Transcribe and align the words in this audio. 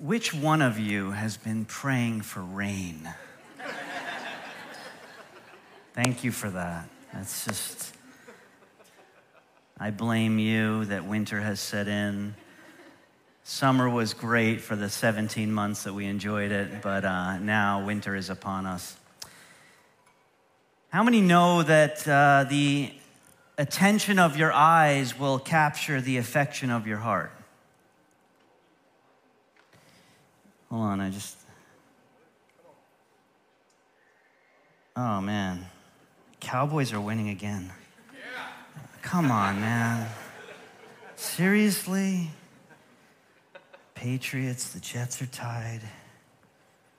Which 0.00 0.32
one 0.32 0.62
of 0.62 0.78
you 0.78 1.10
has 1.10 1.36
been 1.36 1.66
praying 1.66 2.22
for 2.22 2.40
rain? 2.40 3.06
Thank 5.92 6.24
you 6.24 6.32
for 6.32 6.48
that. 6.48 6.88
That's 7.12 7.44
just, 7.44 7.94
I 9.78 9.90
blame 9.90 10.38
you 10.38 10.86
that 10.86 11.04
winter 11.04 11.38
has 11.40 11.60
set 11.60 11.86
in. 11.86 12.34
Summer 13.44 13.90
was 13.90 14.14
great 14.14 14.62
for 14.62 14.74
the 14.74 14.88
17 14.88 15.52
months 15.52 15.82
that 15.82 15.92
we 15.92 16.06
enjoyed 16.06 16.50
it, 16.50 16.80
but 16.80 17.04
uh, 17.04 17.38
now 17.38 17.84
winter 17.84 18.16
is 18.16 18.30
upon 18.30 18.64
us. 18.64 18.96
How 20.88 21.02
many 21.02 21.20
know 21.20 21.62
that 21.62 22.08
uh, 22.08 22.46
the 22.48 22.90
attention 23.58 24.18
of 24.18 24.38
your 24.38 24.50
eyes 24.54 25.18
will 25.18 25.38
capture 25.38 26.00
the 26.00 26.16
affection 26.16 26.70
of 26.70 26.86
your 26.86 26.98
heart? 26.98 27.32
Hold 30.70 30.82
on, 30.82 31.00
I 31.00 31.10
just. 31.10 31.36
Oh, 34.96 35.20
man. 35.20 35.66
Cowboys 36.38 36.92
are 36.92 37.00
winning 37.00 37.28
again. 37.28 37.72
Come 39.02 39.30
on, 39.30 39.60
man. 39.60 40.08
Seriously? 41.16 42.30
Patriots, 43.94 44.72
the 44.72 44.80
Jets 44.80 45.20
are 45.20 45.26
tied. 45.26 45.80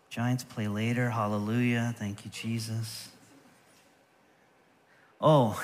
Giants 0.10 0.44
play 0.44 0.68
later. 0.68 1.10
Hallelujah. 1.10 1.96
Thank 1.98 2.26
you, 2.26 2.32
Jesus. 2.32 3.10
Oh, 5.22 5.62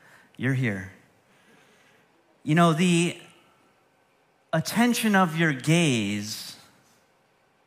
you're 0.36 0.54
here. 0.54 0.92
You 2.42 2.54
know, 2.54 2.72
the 2.72 3.18
attention 4.52 5.14
of 5.14 5.36
your 5.36 5.52
gaze 5.52 6.56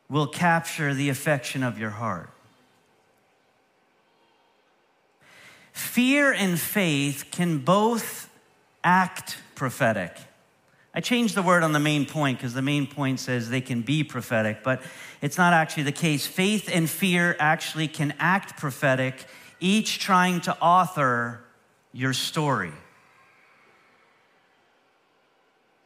will 0.08 0.26
capture 0.26 0.94
the 0.94 1.08
affection 1.08 1.62
of 1.62 1.78
your 1.78 1.90
heart. 1.90 2.30
Fear 5.72 6.32
and 6.32 6.58
faith 6.58 7.26
can 7.30 7.58
both 7.58 8.30
act 8.84 9.38
prophetic. 9.54 10.16
I 10.94 11.00
changed 11.00 11.34
the 11.34 11.42
word 11.42 11.64
on 11.64 11.72
the 11.72 11.80
main 11.80 12.06
point 12.06 12.38
because 12.38 12.54
the 12.54 12.62
main 12.62 12.86
point 12.86 13.18
says 13.18 13.50
they 13.50 13.60
can 13.60 13.82
be 13.82 14.04
prophetic, 14.04 14.62
but 14.62 14.82
it's 15.20 15.36
not 15.36 15.52
actually 15.52 15.82
the 15.82 15.92
case. 15.92 16.26
Faith 16.26 16.70
and 16.72 16.88
fear 16.88 17.34
actually 17.40 17.88
can 17.88 18.14
act 18.20 18.56
prophetic, 18.56 19.24
each 19.58 19.98
trying 19.98 20.40
to 20.42 20.56
author 20.60 21.40
your 21.92 22.12
story. 22.12 22.72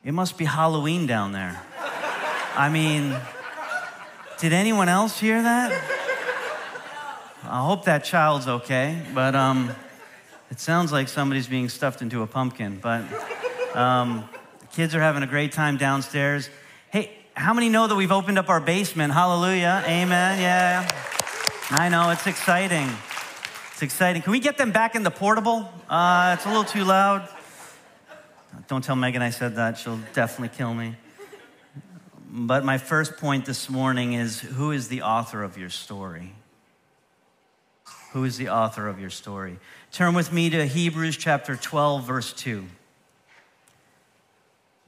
It 0.05 0.13
must 0.13 0.37
be 0.37 0.45
Halloween 0.45 1.07
down 1.07 1.33
there. 1.33 1.63
I 2.55 2.69
mean, 2.71 3.17
did 4.41 4.53
anyone 4.53 4.89
else 4.89 5.19
hear 5.19 5.43
that? 5.43 5.73
I 7.45 7.65
hope 7.65 7.85
that 7.85 8.05
child's 8.05 8.47
okay, 8.49 9.01
but 9.15 9.35
um, 9.35 9.71
it 10.51 10.61
sounds 10.61 10.93
like 10.93 11.09
somebody's 11.09 11.47
being 11.47 11.69
stuffed 11.69 12.03
into 12.03 12.23
a 12.23 12.27
pumpkin. 12.27 12.79
But 12.81 13.05
um, 13.75 14.29
Kids 14.73 14.95
are 14.95 15.01
having 15.01 15.23
a 15.23 15.27
great 15.27 15.53
time 15.53 15.77
downstairs. 15.77 16.49
Hey, 16.91 17.11
how 17.35 17.55
many 17.55 17.69
know 17.69 17.87
that 17.87 17.97
we've 17.97 18.13
opened 18.13 18.39
up 18.39 18.49
our 18.49 18.61
basement? 18.61 19.13
Hallelujah. 19.13 19.83
Amen. 19.87 20.41
Yeah. 20.41 20.89
I 21.71 21.89
know, 21.89 22.11
it's 22.11 22.27
exciting. 22.27 22.89
It's 23.73 23.83
exciting. 23.83 24.23
Can 24.23 24.33
we 24.33 24.41
get 24.41 24.57
them 24.57 24.71
back 24.71 24.95
in 24.95 25.03
the 25.03 25.11
portable? 25.11 25.69
Uh, 25.89 26.37
it's 26.37 26.47
a 26.47 26.49
little 26.49 26.65
too 26.65 26.85
loud. 26.85 27.29
Don't 28.69 28.85
tell 28.85 28.97
Megan 28.97 29.23
I 29.23 29.31
said 29.31 29.57
that. 29.57 29.79
She'll 29.79 30.01
definitely 30.13 30.57
kill 30.57 30.75
me. 30.75 30.97
But 32.31 32.65
my 32.65 32.77
first 32.77 33.17
point 33.17 33.47
this 33.47 33.71
morning 33.71 34.13
is 34.13 34.41
who 34.41 34.71
is 34.71 34.89
the 34.89 35.03
author 35.03 35.43
of 35.43 35.57
your 35.57 35.71
story? 35.71 36.35
Who 38.13 38.25
is 38.25 38.37
the 38.37 38.51
author 38.51 38.87
of 38.87 39.01
your 39.01 39.11
story? 39.11 39.59
Turn 39.93 40.15
with 40.15 40.33
me 40.33 40.51
to 40.51 40.67
Hebrews 40.67 41.17
chapter 41.17 41.57
12, 41.57 42.05
verse 42.05 42.33
2 42.33 42.65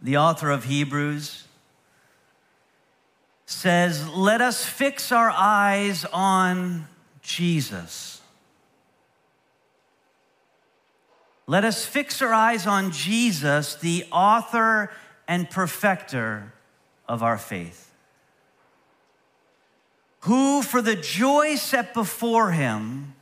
the 0.03 0.16
author 0.16 0.50
of 0.50 0.65
Hebrews, 0.65 1.47
says, 3.47 4.09
Let 4.09 4.41
us 4.41 4.65
fix 4.65 5.12
our 5.12 5.31
eyes 5.31 6.04
on 6.06 6.88
Jesus. 7.22 8.20
Let 11.47 11.65
us 11.65 11.84
fix 11.84 12.22
our 12.22 12.32
eyes 12.32 12.66
on 12.66 12.92
Jesus, 12.92 13.75
the 13.75 14.06
author 14.12 14.91
and 15.26 15.50
perfecter 15.50 16.53
of 17.10 17.22
our 17.22 17.37
faith, 17.37 17.93
who, 20.21 20.62
for 20.62 20.81
the 20.81 20.97
joy 20.97 21.56
set 21.56 21.93
before 21.93 22.53
him, 22.53 23.15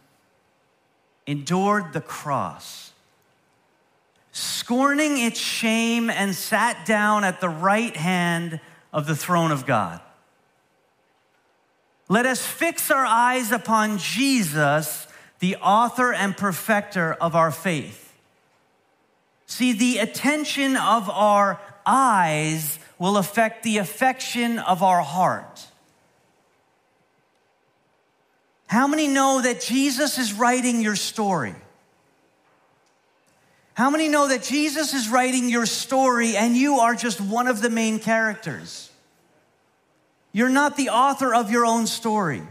endured 1.27 1.93
the 1.93 2.01
cross 2.01 2.89
scorning 4.39 5.19
its 5.19 5.41
shame, 5.41 6.11
and 6.11 6.35
sat 6.35 6.87
down 6.87 7.25
at 7.25 7.41
the 7.41 7.49
right 7.49 7.97
hand 7.97 8.61
of 8.93 9.07
the 9.07 9.17
throne 9.17 9.51
of 9.51 9.67
God. 9.67 10.01
Let 12.09 12.25
us 12.25 12.47
fix 12.47 12.91
our 12.91 13.05
eyes 13.05 13.51
upon 13.51 13.99
Jesus, 13.99 15.09
the 15.41 15.57
author 15.57 16.13
and 16.13 16.37
perfecter 16.37 17.15
of 17.15 17.35
our 17.35 17.51
faith. 17.51 18.15
See, 19.47 19.73
the 19.73 19.99
attention 19.99 20.77
of 20.77 21.11
our 21.11 21.61
eyes 21.85 22.79
will 22.99 23.17
affect 23.17 23.63
the 23.63 23.79
affection 23.79 24.59
of 24.59 24.83
our 24.83 25.03
heart. 25.03 25.67
How 28.67 28.87
many 28.87 29.09
know 29.09 29.41
that 29.41 29.61
Jesus 29.61 30.19
is 30.19 30.33
writing 30.33 30.83
your 30.83 30.97
story? 30.97 31.55
How 33.75 33.91
many 33.91 34.09
know 34.09 34.29
that 34.29 34.43
Jesus 34.43 34.93
is 34.93 35.09
writing 35.09 35.49
your 35.49 35.65
story 35.65 36.37
and 36.37 36.57
you 36.57 36.81
are 36.81 36.95
just 36.95 37.21
one 37.21 37.47
of 37.47 37.63
the 37.63 37.71
main 37.71 38.01
characters? 38.01 38.91
You're 40.33 40.49
not 40.49 40.77
the 40.77 40.91
author 40.91 41.35
of 41.35 41.51
your 41.51 41.65
own 41.65 41.87
story. 41.87 42.43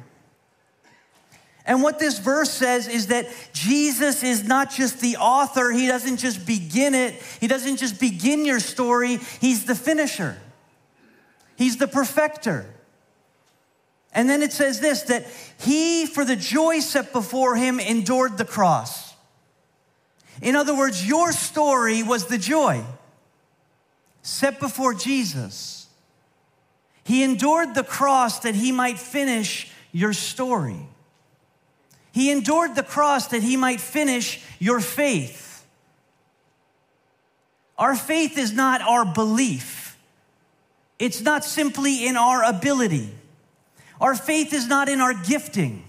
And 1.67 1.83
what 1.83 1.99
this 1.99 2.17
verse 2.17 2.49
says 2.49 2.87
is 2.87 3.07
that 3.07 3.27
Jesus 3.51 4.23
is 4.23 4.45
not 4.45 4.71
just 4.71 5.01
the 5.01 5.17
author, 5.17 5.69
he 5.69 5.85
doesn't 5.85 6.17
just 6.17 6.47
begin 6.47 6.95
it, 6.95 7.13
he 7.41 7.47
doesn't 7.47 7.75
just 7.75 7.99
begin 7.99 8.45
your 8.45 8.61
story, 8.61 9.17
he's 9.41 9.65
the 9.65 9.75
finisher, 9.75 10.37
he's 11.57 11.75
the 11.75 11.87
perfecter. 11.87 12.65
And 14.13 14.29
then 14.29 14.41
it 14.41 14.53
says 14.53 14.79
this 14.79 15.01
that 15.03 15.27
he, 15.59 16.05
for 16.05 16.23
the 16.23 16.37
joy 16.37 16.79
set 16.79 17.11
before 17.11 17.57
him, 17.57 17.81
endured 17.81 18.37
the 18.37 18.45
cross. 18.45 19.13
In 20.41 20.55
other 20.55 20.75
words, 20.75 21.05
your 21.05 21.33
story 21.33 22.01
was 22.01 22.27
the 22.27 22.37
joy 22.37 22.81
set 24.21 24.61
before 24.61 24.93
Jesus. 24.93 25.87
He 27.03 27.23
endured 27.23 27.75
the 27.75 27.83
cross 27.83 28.39
that 28.39 28.55
he 28.55 28.71
might 28.71 28.99
finish 28.99 29.69
your 29.91 30.13
story. 30.13 30.87
He 32.17 32.31
endured 32.31 32.73
the 32.73 32.81
cross 32.81 33.27
that 33.27 33.43
he 33.43 33.55
might 33.57 33.79
finish 33.79 34.41
your 34.57 34.79
faith. 34.79 35.63
Our 37.77 37.95
faith 37.95 38.39
is 38.39 38.53
not 38.53 38.81
our 38.81 39.05
belief, 39.05 39.95
it's 40.97 41.21
not 41.21 41.45
simply 41.45 42.07
in 42.07 42.17
our 42.17 42.43
ability. 42.43 43.13
Our 44.01 44.15
faith 44.15 44.51
is 44.51 44.65
not 44.65 44.89
in 44.89 44.99
our 44.99 45.13
gifting. 45.13 45.83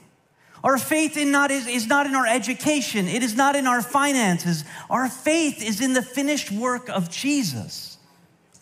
Our 0.63 0.77
faith 0.77 1.17
in 1.17 1.33
not 1.33 1.51
is, 1.51 1.67
is 1.67 1.87
not 1.87 2.05
in 2.05 2.15
our 2.15 2.27
education, 2.27 3.09
it 3.09 3.23
is 3.23 3.35
not 3.35 3.57
in 3.57 3.67
our 3.67 3.81
finances. 3.81 4.65
Our 4.91 5.09
faith 5.09 5.67
is 5.67 5.81
in 5.81 5.95
the 5.95 6.03
finished 6.03 6.53
work 6.53 6.91
of 6.91 7.09
Jesus 7.11 7.97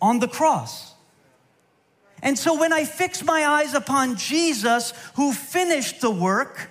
on 0.01 0.21
the 0.21 0.29
cross. 0.29 0.95
And 2.23 2.39
so 2.39 2.57
when 2.57 2.73
I 2.73 2.85
fix 2.85 3.25
my 3.25 3.45
eyes 3.45 3.75
upon 3.75 4.15
Jesus, 4.15 4.93
who 5.17 5.33
finished 5.33 6.01
the 6.01 6.12
work, 6.12 6.71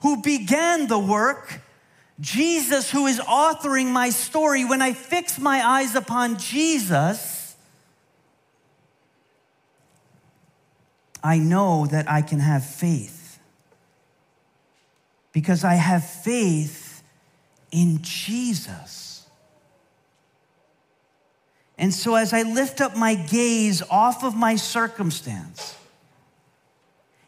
who 0.00 0.22
began 0.22 0.86
the 0.86 0.98
work, 0.98 1.60
Jesus, 2.20 2.90
who 2.90 3.06
is 3.06 3.20
authoring 3.20 3.86
my 3.86 4.10
story, 4.10 4.64
when 4.64 4.82
I 4.82 4.92
fix 4.92 5.38
my 5.38 5.64
eyes 5.64 5.94
upon 5.94 6.38
Jesus, 6.38 7.56
I 11.22 11.38
know 11.38 11.86
that 11.86 12.10
I 12.10 12.22
can 12.22 12.38
have 12.40 12.64
faith 12.64 13.38
because 15.32 15.64
I 15.64 15.74
have 15.74 16.04
faith 16.04 17.02
in 17.70 17.98
Jesus. 18.02 19.26
And 21.76 21.94
so, 21.94 22.16
as 22.16 22.32
I 22.32 22.42
lift 22.42 22.80
up 22.80 22.96
my 22.96 23.14
gaze 23.14 23.82
off 23.82 24.24
of 24.24 24.34
my 24.34 24.56
circumstance, 24.56 25.76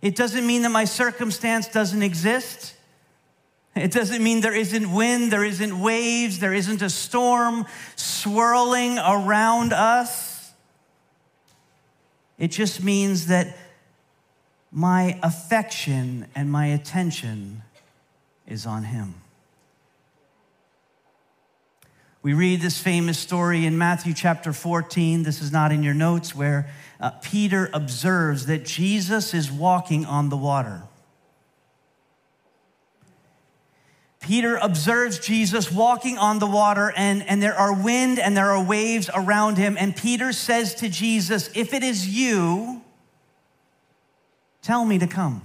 it 0.02 0.16
doesn't 0.16 0.46
mean 0.46 0.62
that 0.62 0.70
my 0.70 0.84
circumstance 0.84 1.68
doesn't 1.68 2.02
exist. 2.02 2.74
It 3.76 3.92
doesn't 3.92 4.22
mean 4.22 4.40
there 4.40 4.54
isn't 4.54 4.92
wind, 4.92 5.30
there 5.30 5.44
isn't 5.44 5.80
waves, 5.80 6.38
there 6.38 6.54
isn't 6.54 6.82
a 6.82 6.90
storm 6.90 7.66
swirling 7.96 8.98
around 8.98 9.72
us. 9.72 10.52
It 12.38 12.48
just 12.48 12.82
means 12.82 13.26
that 13.26 13.56
my 14.72 15.18
affection 15.22 16.26
and 16.34 16.50
my 16.50 16.66
attention 16.66 17.62
is 18.46 18.66
on 18.66 18.84
him. 18.84 19.14
We 22.22 22.34
read 22.34 22.60
this 22.60 22.78
famous 22.78 23.18
story 23.18 23.64
in 23.64 23.78
Matthew 23.78 24.12
chapter 24.12 24.52
14. 24.52 25.22
This 25.22 25.40
is 25.40 25.50
not 25.50 25.72
in 25.72 25.82
your 25.82 25.94
notes, 25.94 26.34
where 26.34 26.68
uh, 27.00 27.12
Peter 27.22 27.70
observes 27.72 28.44
that 28.44 28.62
Jesus 28.62 29.32
is 29.32 29.50
walking 29.50 30.04
on 30.04 30.28
the 30.28 30.36
water. 30.36 30.82
Peter 34.20 34.56
observes 34.56 35.18
Jesus 35.18 35.72
walking 35.72 36.18
on 36.18 36.40
the 36.40 36.46
water, 36.46 36.92
and, 36.94 37.22
and 37.22 37.42
there 37.42 37.54
are 37.54 37.72
wind 37.72 38.18
and 38.18 38.36
there 38.36 38.50
are 38.50 38.62
waves 38.62 39.08
around 39.14 39.56
him. 39.56 39.78
And 39.80 39.96
Peter 39.96 40.34
says 40.34 40.74
to 40.74 40.90
Jesus, 40.90 41.48
If 41.54 41.72
it 41.72 41.82
is 41.82 42.06
you, 42.06 42.82
tell 44.60 44.84
me 44.84 44.98
to 44.98 45.06
come. 45.06 45.40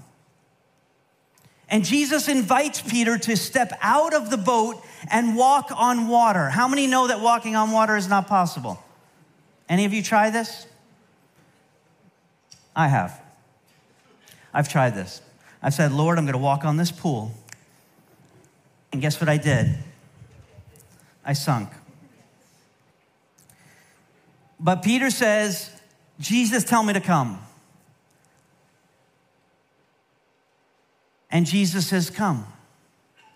And 1.70 1.84
Jesus 1.84 2.28
invites 2.28 2.82
Peter 2.82 3.18
to 3.18 3.36
step 3.36 3.78
out 3.82 4.14
of 4.14 4.30
the 4.30 4.38
boat 4.38 4.84
and 5.10 5.36
walk 5.36 5.70
on 5.76 6.08
water. 6.08 6.50
How 6.50 6.68
many 6.68 6.86
know 6.86 7.08
that 7.08 7.22
walking 7.22 7.56
on 7.56 7.72
water 7.72 7.96
is 7.96 8.08
not 8.08 8.28
possible? 8.28 8.84
Any 9.68 9.86
of 9.86 9.94
you 9.94 10.04
try 10.04 10.30
this? 10.30 10.68
I 12.76 12.88
have. 12.88 13.20
I've 14.54 14.70
tried 14.70 14.96
this. 14.96 15.22
I've 15.62 15.74
said, 15.74 15.92
Lord, 15.92 16.20
I'm 16.20 16.26
going 16.26 16.34
to 16.34 16.38
walk 16.38 16.66
on 16.66 16.78
this 16.78 16.92
pool. 16.92 17.32
And 18.92 19.02
guess 19.02 19.20
what 19.20 19.28
I 19.28 19.38
did? 19.38 19.76
I 21.26 21.34
sunk. 21.34 21.70
But 24.60 24.84
Peter 24.84 25.10
says, 25.10 25.70
Jesus, 26.20 26.64
tell 26.64 26.84
me 26.84 26.94
to 26.94 27.02
come. 27.02 27.42
And 31.36 31.46
Jesus 31.46 31.88
says, 31.88 32.10
Come. 32.10 32.48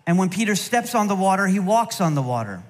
And 0.06 0.16
when 0.16 0.30
Peter 0.30 0.56
steps 0.56 0.94
on 0.94 1.06
the 1.06 1.14
water, 1.14 1.46
he 1.46 1.58
walks 1.58 2.00
on 2.00 2.14
the 2.14 2.22
water. 2.22 2.62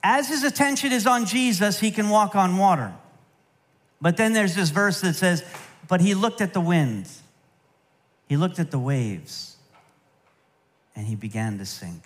As 0.00 0.28
his 0.28 0.44
attention 0.44 0.92
is 0.92 1.08
on 1.08 1.26
Jesus, 1.26 1.80
he 1.80 1.90
can 1.90 2.08
walk 2.08 2.36
on 2.36 2.56
water. 2.56 2.94
But 4.00 4.16
then 4.16 4.32
there's 4.32 4.54
this 4.54 4.70
verse 4.70 5.00
that 5.00 5.14
says, 5.14 5.42
But 5.88 6.00
he 6.00 6.14
looked 6.14 6.40
at 6.40 6.52
the 6.52 6.60
wind, 6.60 7.08
he 8.28 8.36
looked 8.36 8.60
at 8.60 8.70
the 8.70 8.78
waves, 8.78 9.56
and 10.94 11.04
he 11.04 11.16
began 11.16 11.58
to 11.58 11.66
sink. 11.66 12.04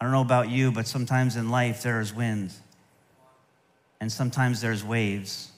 I 0.00 0.04
don't 0.04 0.12
know 0.12 0.20
about 0.20 0.50
you, 0.50 0.70
but 0.70 0.86
sometimes 0.86 1.34
in 1.34 1.50
life 1.50 1.82
there 1.82 2.00
is 2.00 2.14
wind, 2.14 2.52
and 4.00 4.12
sometimes 4.12 4.60
there's 4.60 4.84
waves, 4.84 5.50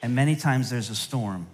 and 0.00 0.14
many 0.14 0.36
times 0.36 0.70
there's 0.70 0.88
a 0.88 0.94
storm. 0.94 1.48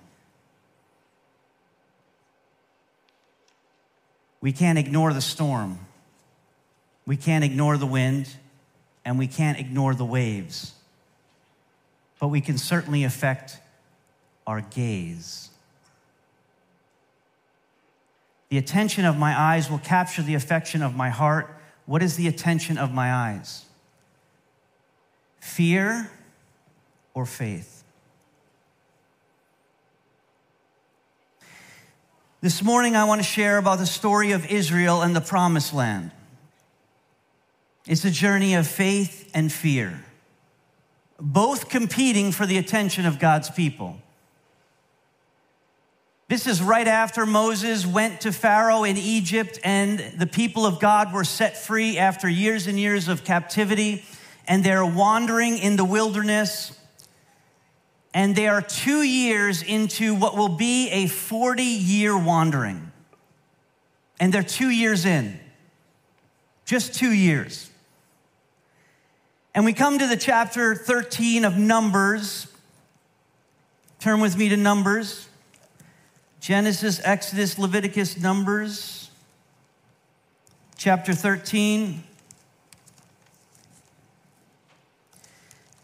We 4.41 4.53
can't 4.53 4.79
ignore 4.79 5.13
the 5.13 5.21
storm. 5.21 5.79
We 7.07 7.17
can't 7.17 7.45
ignore 7.45 7.77
the 7.77 7.87
wind, 7.87 8.29
and 9.05 9.19
we 9.19 9.27
can't 9.27 9.59
ignore 9.59 9.95
the 9.95 10.05
waves. 10.05 10.75
But 12.21 12.29
we 12.29 12.41
can 12.41 12.59
certainly 12.59 13.05
affect 13.05 13.59
our 14.47 14.61
gaze. 14.61 15.51
The 18.49 18.59
attention 18.59 19.05
of 19.05 19.17
my 19.17 19.39
eyes 19.39 19.71
will 19.71 19.79
capture 19.79 20.23
the 20.23 20.35
affection 20.35 20.83
of 20.83 20.95
my 20.95 21.11
heart. 21.11 21.55
What 21.87 22.03
is 22.03 22.17
the 22.17 22.29
attention 22.29 22.79
of 22.79 22.93
my 22.93 23.13
eyes? 23.13 23.65
Fear 25.41 26.11
or 27.15 27.27
faith? 27.27 27.78
This 32.41 32.63
morning, 32.63 32.95
I 32.95 33.03
want 33.03 33.21
to 33.21 33.27
share 33.27 33.59
about 33.59 33.81
the 33.81 33.87
story 33.87 34.31
of 34.31 34.47
Israel 34.47 35.03
and 35.03 35.15
the 35.15 35.21
promised 35.21 35.75
land. 35.75 36.13
It's 37.85 38.05
a 38.05 38.13
journey 38.13 38.55
of 38.55 38.69
faith 38.69 39.29
and 39.35 39.53
fear, 39.53 40.05
both 41.19 41.69
competing 41.69 42.31
for 42.31 42.47
the 42.47 42.57
attention 42.57 43.07
of 43.07 43.19
God's 43.19 43.51
people. 43.51 43.99
This 46.29 46.47
is 46.47 46.63
right 46.63 46.87
after 46.87 47.27
Moses 47.27 47.85
went 47.85 48.21
to 48.21 48.31
Pharaoh 48.31 48.85
in 48.85 48.97
Egypt, 48.97 49.59
and 49.65 49.99
the 50.17 50.29
people 50.29 50.65
of 50.65 50.79
God 50.79 51.13
were 51.13 51.25
set 51.25 51.57
free 51.57 51.99
after 51.99 52.29
years 52.29 52.69
and 52.69 52.79
years 52.79 53.09
of 53.09 53.25
captivity, 53.25 54.05
and 54.47 54.63
they're 54.63 54.87
wandering 54.87 55.59
in 55.59 55.75
the 55.75 55.85
wilderness 55.85 56.78
and 58.15 58.35
they 58.35 58.49
are 58.49 58.63
two 58.63 59.03
years 59.03 59.63
into 59.63 60.15
what 60.15 60.37
will 60.37 60.49
be 60.49 60.89
a 60.91 61.07
40 61.07 61.63
year 61.63 62.17
wandering. 62.17 62.91
And 64.21 64.33
they're 64.33 64.43
two 64.43 64.71
years 64.71 65.05
in, 65.05 65.39
just 66.65 66.95
two 66.95 67.13
years. 67.13 67.71
And 69.55 69.65
we 69.65 69.73
come 69.73 69.99
to 69.99 70.07
the 70.07 70.17
chapter 70.17 70.75
13 70.75 71.45
of 71.45 71.57
Numbers. 71.57 72.47
Turn 74.01 74.21
with 74.21 74.37
me 74.37 74.49
to 74.49 74.57
Numbers 74.57 75.29
Genesis, 76.41 77.01
Exodus, 77.03 77.59
Leviticus, 77.59 78.17
Numbers, 78.17 79.11
chapter 80.77 81.13
13. 81.13 82.05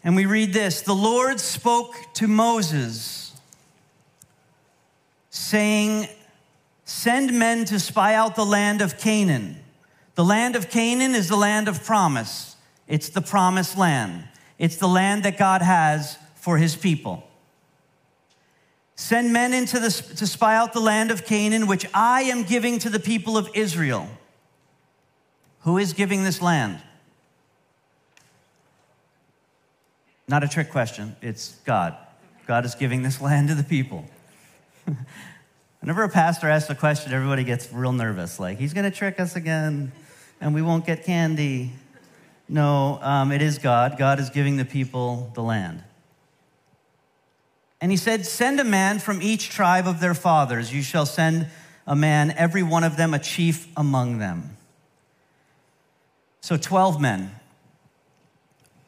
And 0.05 0.15
we 0.15 0.27
read 0.27 0.53
this 0.53 0.81
The 0.81 0.93
Lord 0.93 1.39
spoke 1.39 1.95
to 2.13 2.27
Moses, 2.27 3.33
saying, 5.31 6.07
Send 6.85 7.37
men 7.37 7.65
to 7.65 7.79
spy 7.79 8.13
out 8.13 8.35
the 8.35 8.45
land 8.45 8.81
of 8.81 8.99
Canaan. 8.99 9.57
The 10.13 10.23
land 10.23 10.55
of 10.55 10.69
Canaan 10.69 11.15
is 11.15 11.27
the 11.27 11.35
land 11.35 11.67
of 11.67 11.83
promise, 11.83 12.55
it's 12.87 13.09
the 13.09 13.21
promised 13.21 13.77
land, 13.77 14.25
it's 14.59 14.77
the 14.77 14.87
land 14.87 15.23
that 15.23 15.37
God 15.37 15.61
has 15.63 16.17
for 16.35 16.57
his 16.57 16.75
people. 16.75 17.27
Send 18.97 19.33
men 19.33 19.53
into 19.53 19.79
the, 19.79 19.89
to 19.89 20.25
spy 20.27 20.55
out 20.55 20.71
the 20.71 20.79
land 20.79 21.11
of 21.11 21.25
Canaan, 21.25 21.67
which 21.67 21.85
I 21.93 22.21
am 22.21 22.43
giving 22.43 22.79
to 22.79 22.89
the 22.89 22.99
people 22.99 23.37
of 23.37 23.49
Israel. 23.53 24.07
Who 25.61 25.79
is 25.79 25.91
giving 25.91 26.23
this 26.23 26.41
land? 26.41 26.79
Not 30.27 30.43
a 30.43 30.47
trick 30.47 30.71
question, 30.71 31.15
it's 31.21 31.55
God. 31.65 31.95
God 32.47 32.65
is 32.65 32.75
giving 32.75 33.03
this 33.03 33.21
land 33.21 33.49
to 33.49 33.55
the 33.55 33.63
people. 33.63 34.05
Whenever 35.79 36.03
a 36.03 36.09
pastor 36.09 36.49
asks 36.49 36.69
a 36.69 36.75
question, 36.75 37.13
everybody 37.13 37.43
gets 37.43 37.71
real 37.71 37.91
nervous. 37.91 38.39
Like, 38.39 38.57
he's 38.57 38.73
going 38.73 38.89
to 38.89 38.95
trick 38.95 39.19
us 39.19 39.35
again 39.35 39.91
and 40.41 40.53
we 40.53 40.61
won't 40.61 40.85
get 40.85 41.03
candy. 41.03 41.71
No, 42.47 42.99
um, 43.01 43.31
it 43.31 43.41
is 43.41 43.57
God. 43.57 43.97
God 43.97 44.19
is 44.19 44.29
giving 44.29 44.57
the 44.57 44.65
people 44.65 45.31
the 45.35 45.41
land. 45.41 45.83
And 47.81 47.91
he 47.91 47.97
said, 47.97 48.25
Send 48.25 48.59
a 48.59 48.63
man 48.63 48.99
from 48.99 49.21
each 49.21 49.49
tribe 49.49 49.87
of 49.87 49.99
their 49.99 50.13
fathers. 50.13 50.73
You 50.73 50.81
shall 50.81 51.05
send 51.05 51.47
a 51.85 51.95
man, 51.95 52.31
every 52.31 52.63
one 52.63 52.83
of 52.83 52.97
them 52.97 53.13
a 53.13 53.19
chief 53.19 53.67
among 53.77 54.17
them. 54.17 54.57
So 56.41 56.57
12 56.57 56.99
men. 56.99 57.31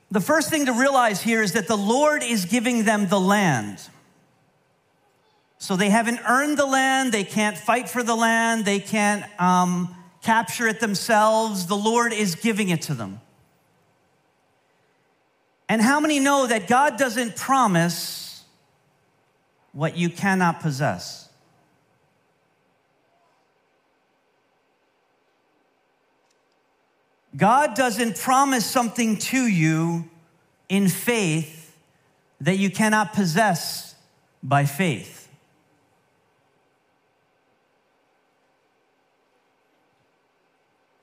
The 0.10 0.22
first 0.22 0.50
thing 0.50 0.68
to 0.68 0.74
realize 0.74 1.22
here 1.22 1.42
is 1.42 1.54
that 1.54 1.68
the 1.68 1.78
Lord 1.78 2.24
is 2.24 2.46
giving 2.46 2.86
them 2.86 3.08
the 3.08 3.20
land. 3.20 3.82
So 5.58 5.76
they 5.76 5.90
haven't 5.90 6.20
earned 6.28 6.58
the 6.58 6.66
land, 6.66 7.12
they 7.12 7.24
can't 7.24 7.58
fight 7.58 7.90
for 7.90 8.04
the 8.04 8.16
land, 8.16 8.64
they 8.64 8.80
can't 8.80 9.26
um, 9.40 9.94
capture 10.22 10.68
it 10.68 10.80
themselves. 10.80 11.66
The 11.66 11.76
Lord 11.76 12.14
is 12.14 12.36
giving 12.36 12.70
it 12.70 12.84
to 12.84 12.94
them. 12.94 13.22
And 15.68 15.82
how 15.82 16.00
many 16.00 16.20
know 16.20 16.48
that 16.48 16.68
God 16.68 16.98
doesn't 16.98 17.36
promise 17.36 18.44
what 19.74 19.98
you 19.98 20.10
cannot 20.10 20.62
possess? 20.62 21.26
God 27.38 27.75
doesn't 27.75 28.17
promise 28.17 28.65
something 28.65 29.17
to 29.17 29.48
you 29.48 30.10
in 30.67 30.89
faith 30.89 31.75
that 32.41 32.58
you 32.58 32.72
cannot 32.72 33.13
possess 33.13 33.96
by 34.41 34.65
faith. 34.65 35.29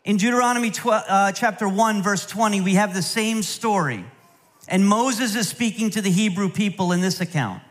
In 0.04 0.16
Deuteronomy 0.16 0.70
12, 0.70 1.04
uh, 1.08 1.32
chapter 1.32 1.68
1, 1.68 2.02
verse 2.02 2.26
20, 2.26 2.60
we 2.60 2.74
have 2.74 2.94
the 2.94 3.02
same 3.02 3.42
story. 3.42 4.04
And 4.68 4.86
Moses 4.86 5.34
is 5.34 5.48
speaking 5.48 5.88
to 5.90 6.02
the 6.02 6.10
Hebrew 6.10 6.50
people 6.50 6.92
in 6.92 7.00
this 7.00 7.20
account. 7.20 7.62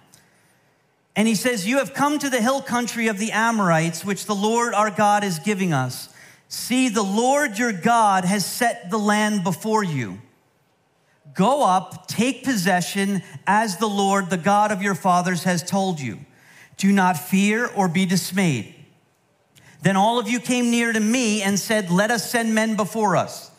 And 1.15 1.27
he 1.27 1.35
says, 1.35 1.67
You 1.67 1.77
have 1.77 1.93
come 1.93 2.17
to 2.19 2.29
the 2.29 2.41
hill 2.41 2.61
country 2.61 3.07
of 3.07 3.19
the 3.19 3.31
Amorites, 3.31 4.03
which 4.03 4.25
the 4.25 4.33
Lord 4.33 4.73
our 4.73 4.89
God 4.89 5.23
is 5.23 5.37
giving 5.39 5.73
us. 5.73 6.09
See, 6.53 6.87
the 6.87 7.01
Lord 7.01 7.57
your 7.57 7.73
God 7.73 8.25
has 8.25 8.45
set 8.45 8.91
the 8.91 8.99
land 8.99 9.43
before 9.43 9.83
you. 9.83 10.21
Go 11.33 11.63
up, 11.63 12.07
take 12.07 12.43
possession 12.43 13.23
as 13.47 13.77
the 13.77 13.89
Lord, 13.89 14.29
the 14.29 14.37
God 14.37 14.71
of 14.71 14.79
your 14.79 14.93
fathers, 14.93 15.45
has 15.45 15.63
told 15.63 15.99
you. 15.99 16.19
Do 16.77 16.91
not 16.91 17.17
fear 17.17 17.65
or 17.65 17.87
be 17.87 18.05
dismayed. 18.05 18.75
Then 19.81 19.95
all 19.95 20.19
of 20.19 20.29
you 20.29 20.39
came 20.39 20.69
near 20.69 20.93
to 20.93 20.99
me 20.99 21.41
and 21.41 21.57
said, 21.57 21.89
Let 21.89 22.11
us 22.11 22.29
send 22.29 22.53
men 22.53 22.75
before 22.75 23.17
us, 23.17 23.49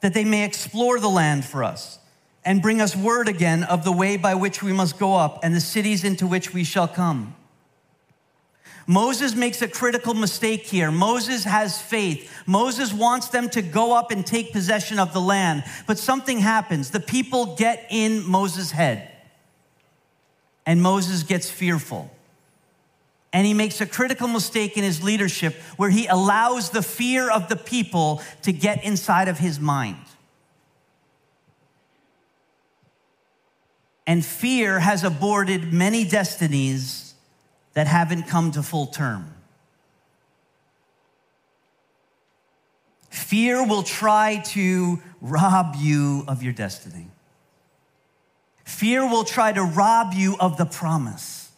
that 0.00 0.12
they 0.12 0.24
may 0.24 0.44
explore 0.44 0.98
the 0.98 1.08
land 1.08 1.44
for 1.44 1.62
us, 1.62 2.00
and 2.44 2.60
bring 2.60 2.80
us 2.80 2.96
word 2.96 3.28
again 3.28 3.62
of 3.62 3.84
the 3.84 3.92
way 3.92 4.16
by 4.16 4.34
which 4.34 4.60
we 4.60 4.72
must 4.72 4.98
go 4.98 5.14
up, 5.14 5.38
and 5.44 5.54
the 5.54 5.60
cities 5.60 6.02
into 6.02 6.26
which 6.26 6.52
we 6.52 6.64
shall 6.64 6.88
come. 6.88 7.36
Moses 8.86 9.34
makes 9.34 9.62
a 9.62 9.68
critical 9.68 10.14
mistake 10.14 10.66
here. 10.66 10.90
Moses 10.90 11.44
has 11.44 11.80
faith. 11.80 12.30
Moses 12.46 12.92
wants 12.92 13.28
them 13.28 13.48
to 13.50 13.62
go 13.62 13.96
up 13.96 14.10
and 14.10 14.26
take 14.26 14.52
possession 14.52 14.98
of 14.98 15.12
the 15.12 15.20
land. 15.20 15.64
But 15.86 15.98
something 15.98 16.38
happens. 16.38 16.90
The 16.90 17.00
people 17.00 17.56
get 17.56 17.86
in 17.90 18.28
Moses' 18.28 18.70
head, 18.70 19.10
and 20.66 20.82
Moses 20.82 21.22
gets 21.22 21.50
fearful. 21.50 22.10
And 23.32 23.46
he 23.46 23.54
makes 23.54 23.80
a 23.80 23.86
critical 23.86 24.28
mistake 24.28 24.76
in 24.76 24.84
his 24.84 25.02
leadership 25.02 25.54
where 25.76 25.90
he 25.90 26.06
allows 26.06 26.70
the 26.70 26.82
fear 26.82 27.28
of 27.28 27.48
the 27.48 27.56
people 27.56 28.22
to 28.42 28.52
get 28.52 28.84
inside 28.84 29.26
of 29.26 29.38
his 29.38 29.58
mind. 29.58 29.96
And 34.06 34.24
fear 34.24 34.78
has 34.78 35.02
aborted 35.02 35.72
many 35.72 36.04
destinies 36.04 37.03
that 37.74 37.86
haven't 37.86 38.24
come 38.24 38.50
to 38.52 38.62
full 38.62 38.86
term. 38.86 39.34
Fear 43.10 43.66
will 43.66 43.82
try 43.82 44.42
to 44.46 45.00
rob 45.20 45.76
you 45.76 46.24
of 46.26 46.42
your 46.42 46.52
destiny. 46.52 47.06
Fear 48.64 49.08
will 49.08 49.24
try 49.24 49.52
to 49.52 49.62
rob 49.62 50.14
you 50.14 50.36
of 50.40 50.56
the 50.56 50.66
promise. 50.66 51.52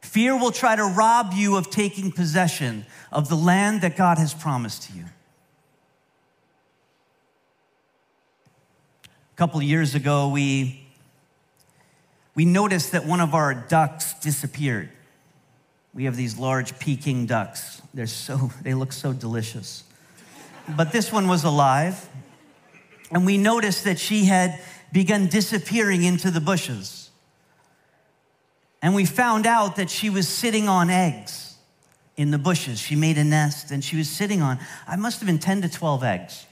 Fear 0.00 0.38
will 0.38 0.52
try 0.52 0.76
to 0.76 0.84
rob 0.84 1.32
you 1.32 1.56
of 1.56 1.70
taking 1.70 2.12
possession 2.12 2.86
of 3.10 3.28
the 3.28 3.34
land 3.34 3.80
that 3.80 3.96
God 3.96 4.18
has 4.18 4.34
promised 4.34 4.84
to 4.84 4.96
you. 4.96 5.04
A 9.04 9.36
couple 9.36 9.60
years 9.62 9.94
ago, 9.94 10.28
we 10.28 10.83
we 12.34 12.44
noticed 12.44 12.92
that 12.92 13.06
one 13.06 13.20
of 13.20 13.34
our 13.34 13.54
ducks 13.54 14.14
disappeared. 14.14 14.90
We 15.92 16.04
have 16.04 16.16
these 16.16 16.38
large 16.38 16.78
Peking 16.78 17.26
ducks. 17.26 17.80
They're 17.92 18.06
so, 18.06 18.50
they 18.62 18.74
look 18.74 18.92
so 18.92 19.12
delicious. 19.12 19.84
But 20.76 20.92
this 20.92 21.12
one 21.12 21.28
was 21.28 21.44
alive, 21.44 22.08
and 23.10 23.24
we 23.24 23.38
noticed 23.38 23.84
that 23.84 23.98
she 23.98 24.24
had 24.24 24.58
begun 24.92 25.26
disappearing 25.26 26.02
into 26.02 26.30
the 26.30 26.40
bushes. 26.40 27.10
And 28.80 28.94
we 28.94 29.06
found 29.06 29.46
out 29.46 29.76
that 29.76 29.88
she 29.88 30.10
was 30.10 30.28
sitting 30.28 30.68
on 30.68 30.90
eggs 30.90 31.56
in 32.16 32.30
the 32.30 32.38
bushes. 32.38 32.78
She 32.78 32.96
made 32.96 33.18
a 33.18 33.24
nest 33.24 33.70
and 33.70 33.82
she 33.82 33.96
was 33.96 34.08
sitting 34.08 34.42
on, 34.42 34.58
I 34.86 34.96
must 34.96 35.20
have 35.20 35.26
been 35.26 35.38
10 35.38 35.62
to 35.62 35.68
12 35.68 36.04
eggs. 36.04 36.46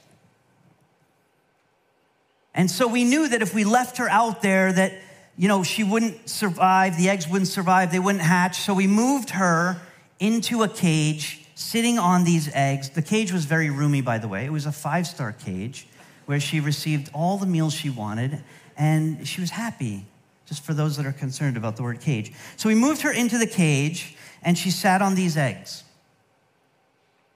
And 2.54 2.70
so 2.70 2.88
we 2.88 3.04
knew 3.04 3.28
that 3.28 3.42
if 3.42 3.54
we 3.54 3.64
left 3.64 3.98
her 3.98 4.08
out 4.08 4.42
there, 4.42 4.72
that 4.72 4.94
you 5.36 5.48
know, 5.48 5.62
she 5.62 5.82
wouldn't 5.82 6.28
survive, 6.28 6.96
the 6.96 7.08
eggs 7.08 7.28
wouldn't 7.28 7.48
survive, 7.48 7.90
they 7.90 7.98
wouldn't 7.98 8.24
hatch. 8.24 8.60
So 8.60 8.74
we 8.74 8.86
moved 8.86 9.30
her 9.30 9.80
into 10.20 10.62
a 10.62 10.68
cage, 10.68 11.46
sitting 11.54 11.98
on 11.98 12.24
these 12.24 12.50
eggs. 12.54 12.90
The 12.90 13.02
cage 13.02 13.32
was 13.32 13.44
very 13.44 13.70
roomy, 13.70 14.02
by 14.02 14.18
the 14.18 14.28
way. 14.28 14.44
It 14.44 14.52
was 14.52 14.66
a 14.66 14.72
five 14.72 15.06
star 15.06 15.32
cage 15.32 15.86
where 16.26 16.38
she 16.38 16.60
received 16.60 17.10
all 17.12 17.38
the 17.38 17.46
meals 17.46 17.74
she 17.74 17.90
wanted, 17.90 18.42
and 18.76 19.26
she 19.26 19.40
was 19.40 19.50
happy, 19.50 20.06
just 20.46 20.64
for 20.64 20.74
those 20.74 20.96
that 20.96 21.06
are 21.06 21.12
concerned 21.12 21.56
about 21.56 21.76
the 21.76 21.82
word 21.82 22.00
cage. 22.00 22.32
So 22.56 22.68
we 22.68 22.74
moved 22.74 23.02
her 23.02 23.12
into 23.12 23.38
the 23.38 23.46
cage, 23.46 24.16
and 24.42 24.56
she 24.56 24.70
sat 24.70 25.02
on 25.02 25.14
these 25.14 25.36
eggs. 25.36 25.84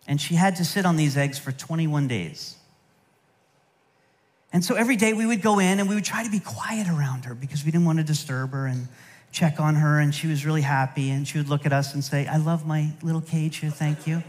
And 0.06 0.20
she 0.20 0.34
had 0.34 0.56
to 0.56 0.64
sit 0.64 0.86
on 0.86 0.96
these 0.96 1.16
eggs 1.16 1.38
for 1.38 1.50
21 1.50 2.06
days. 2.06 2.55
And 4.56 4.64
so 4.64 4.74
every 4.74 4.96
day 4.96 5.12
we 5.12 5.26
would 5.26 5.42
go 5.42 5.58
in 5.58 5.80
and 5.80 5.86
we 5.86 5.94
would 5.94 6.06
try 6.06 6.24
to 6.24 6.30
be 6.30 6.40
quiet 6.40 6.88
around 6.88 7.26
her 7.26 7.34
because 7.34 7.62
we 7.62 7.70
didn't 7.70 7.84
want 7.84 7.98
to 7.98 8.02
disturb 8.02 8.52
her 8.52 8.64
and 8.64 8.88
check 9.30 9.60
on 9.60 9.74
her. 9.74 10.00
And 10.00 10.14
she 10.14 10.28
was 10.28 10.46
really 10.46 10.62
happy. 10.62 11.10
And 11.10 11.28
she 11.28 11.36
would 11.36 11.50
look 11.50 11.66
at 11.66 11.74
us 11.74 11.92
and 11.92 12.02
say, 12.02 12.26
I 12.26 12.38
love 12.38 12.66
my 12.66 12.90
little 13.02 13.20
cage 13.20 13.58
here. 13.58 13.68
Thank 13.68 14.06
you. 14.06 14.22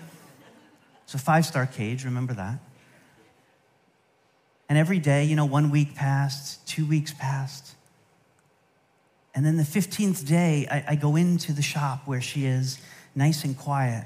It's 1.05 1.13
a 1.13 1.17
five 1.17 1.45
star 1.45 1.65
cage. 1.65 2.03
Remember 2.03 2.33
that. 2.33 2.59
And 4.67 4.77
every 4.77 4.99
day, 4.99 5.23
you 5.23 5.37
know, 5.37 5.45
one 5.45 5.71
week 5.71 5.95
passed, 5.95 6.67
two 6.67 6.85
weeks 6.85 7.13
passed. 7.13 7.75
And 9.33 9.45
then 9.45 9.55
the 9.55 9.63
15th 9.63 10.27
day, 10.27 10.67
I, 10.69 10.83
I 10.89 10.95
go 10.95 11.15
into 11.15 11.53
the 11.53 11.61
shop 11.61 12.01
where 12.05 12.19
she 12.19 12.45
is, 12.45 12.79
nice 13.15 13.45
and 13.45 13.57
quiet. 13.57 14.03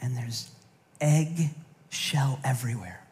And 0.00 0.16
there's 0.16 0.48
egg 1.00 1.50
shell 1.90 2.38
everywhere 2.44 3.05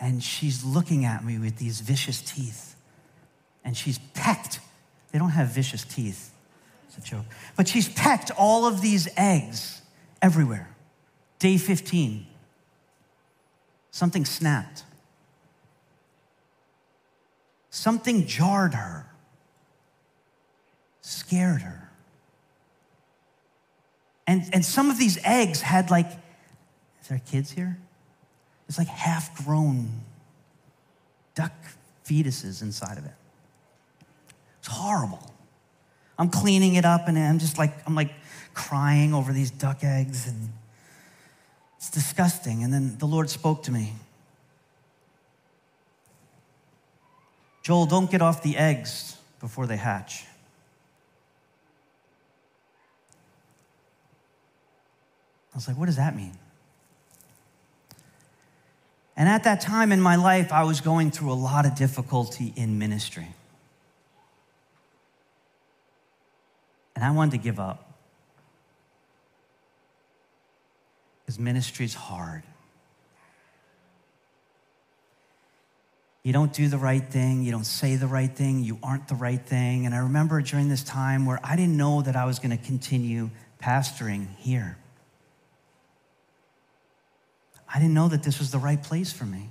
and 0.00 0.22
she's 0.22 0.64
looking 0.64 1.04
at 1.04 1.24
me 1.24 1.38
with 1.38 1.56
these 1.56 1.80
vicious 1.80 2.20
teeth. 2.20 2.76
And 3.64 3.76
she's 3.76 3.98
pecked. 4.14 4.60
They 5.12 5.18
don't 5.18 5.30
have 5.30 5.48
vicious 5.48 5.84
teeth. 5.84 6.32
It's 6.86 6.98
a 6.98 7.00
joke. 7.00 7.26
But 7.56 7.68
she's 7.68 7.88
pecked 7.88 8.30
all 8.36 8.66
of 8.66 8.80
these 8.80 9.08
eggs 9.16 9.82
everywhere. 10.22 10.68
Day 11.38 11.56
15. 11.58 12.26
Something 13.90 14.24
snapped. 14.24 14.84
Something 17.70 18.26
jarred 18.26 18.74
her, 18.74 19.06
scared 21.00 21.62
her. 21.62 21.90
And, 24.26 24.42
and 24.52 24.64
some 24.64 24.90
of 24.90 24.98
these 24.98 25.18
eggs 25.24 25.60
had 25.60 25.90
like, 25.90 26.10
is 27.00 27.08
there 27.08 27.20
kids 27.24 27.50
here? 27.50 27.78
It's 28.68 28.78
like 28.78 28.88
half 28.88 29.44
grown 29.44 29.88
duck 31.34 31.52
fetuses 32.04 32.62
inside 32.62 32.98
of 32.98 33.04
it. 33.04 33.14
It's 34.58 34.68
horrible. 34.68 35.34
I'm 36.18 36.28
cleaning 36.28 36.74
it 36.74 36.84
up 36.84 37.08
and 37.08 37.18
I'm 37.18 37.38
just 37.38 37.58
like, 37.58 37.72
I'm 37.86 37.94
like 37.94 38.12
crying 38.54 39.14
over 39.14 39.32
these 39.32 39.50
duck 39.50 39.84
eggs 39.84 40.26
and 40.26 40.50
it's 41.76 41.90
disgusting. 41.90 42.64
And 42.64 42.72
then 42.72 42.98
the 42.98 43.06
Lord 43.06 43.30
spoke 43.30 43.62
to 43.64 43.70
me 43.70 43.94
Joel, 47.68 47.84
don't 47.84 48.10
get 48.10 48.22
off 48.22 48.42
the 48.42 48.56
eggs 48.56 49.18
before 49.40 49.66
they 49.66 49.76
hatch. 49.76 50.24
I 55.52 55.56
was 55.58 55.68
like, 55.68 55.76
what 55.76 55.84
does 55.84 55.96
that 55.96 56.16
mean? 56.16 56.32
And 59.18 59.28
at 59.28 59.42
that 59.44 59.60
time 59.60 59.90
in 59.90 60.00
my 60.00 60.14
life, 60.14 60.52
I 60.52 60.62
was 60.62 60.80
going 60.80 61.10
through 61.10 61.32
a 61.32 61.34
lot 61.34 61.66
of 61.66 61.74
difficulty 61.74 62.52
in 62.54 62.78
ministry. 62.78 63.26
And 66.94 67.04
I 67.04 67.10
wanted 67.10 67.32
to 67.32 67.38
give 67.38 67.58
up. 67.58 67.98
Because 71.26 71.40
ministry 71.40 71.84
is 71.84 71.94
hard. 71.94 72.44
You 76.22 76.32
don't 76.32 76.52
do 76.52 76.68
the 76.68 76.78
right 76.78 77.04
thing, 77.04 77.42
you 77.42 77.50
don't 77.50 77.64
say 77.64 77.96
the 77.96 78.06
right 78.06 78.34
thing, 78.34 78.62
you 78.62 78.78
aren't 78.84 79.08
the 79.08 79.14
right 79.16 79.40
thing. 79.44 79.84
And 79.84 79.94
I 79.96 79.98
remember 79.98 80.40
during 80.42 80.68
this 80.68 80.84
time 80.84 81.26
where 81.26 81.40
I 81.42 81.56
didn't 81.56 81.76
know 81.76 82.02
that 82.02 82.14
I 82.14 82.24
was 82.24 82.38
going 82.38 82.56
to 82.56 82.64
continue 82.64 83.30
pastoring 83.60 84.28
here. 84.36 84.76
I 87.72 87.78
didn't 87.78 87.94
know 87.94 88.08
that 88.08 88.22
this 88.22 88.38
was 88.38 88.50
the 88.50 88.58
right 88.58 88.82
place 88.82 89.12
for 89.12 89.24
me. 89.24 89.50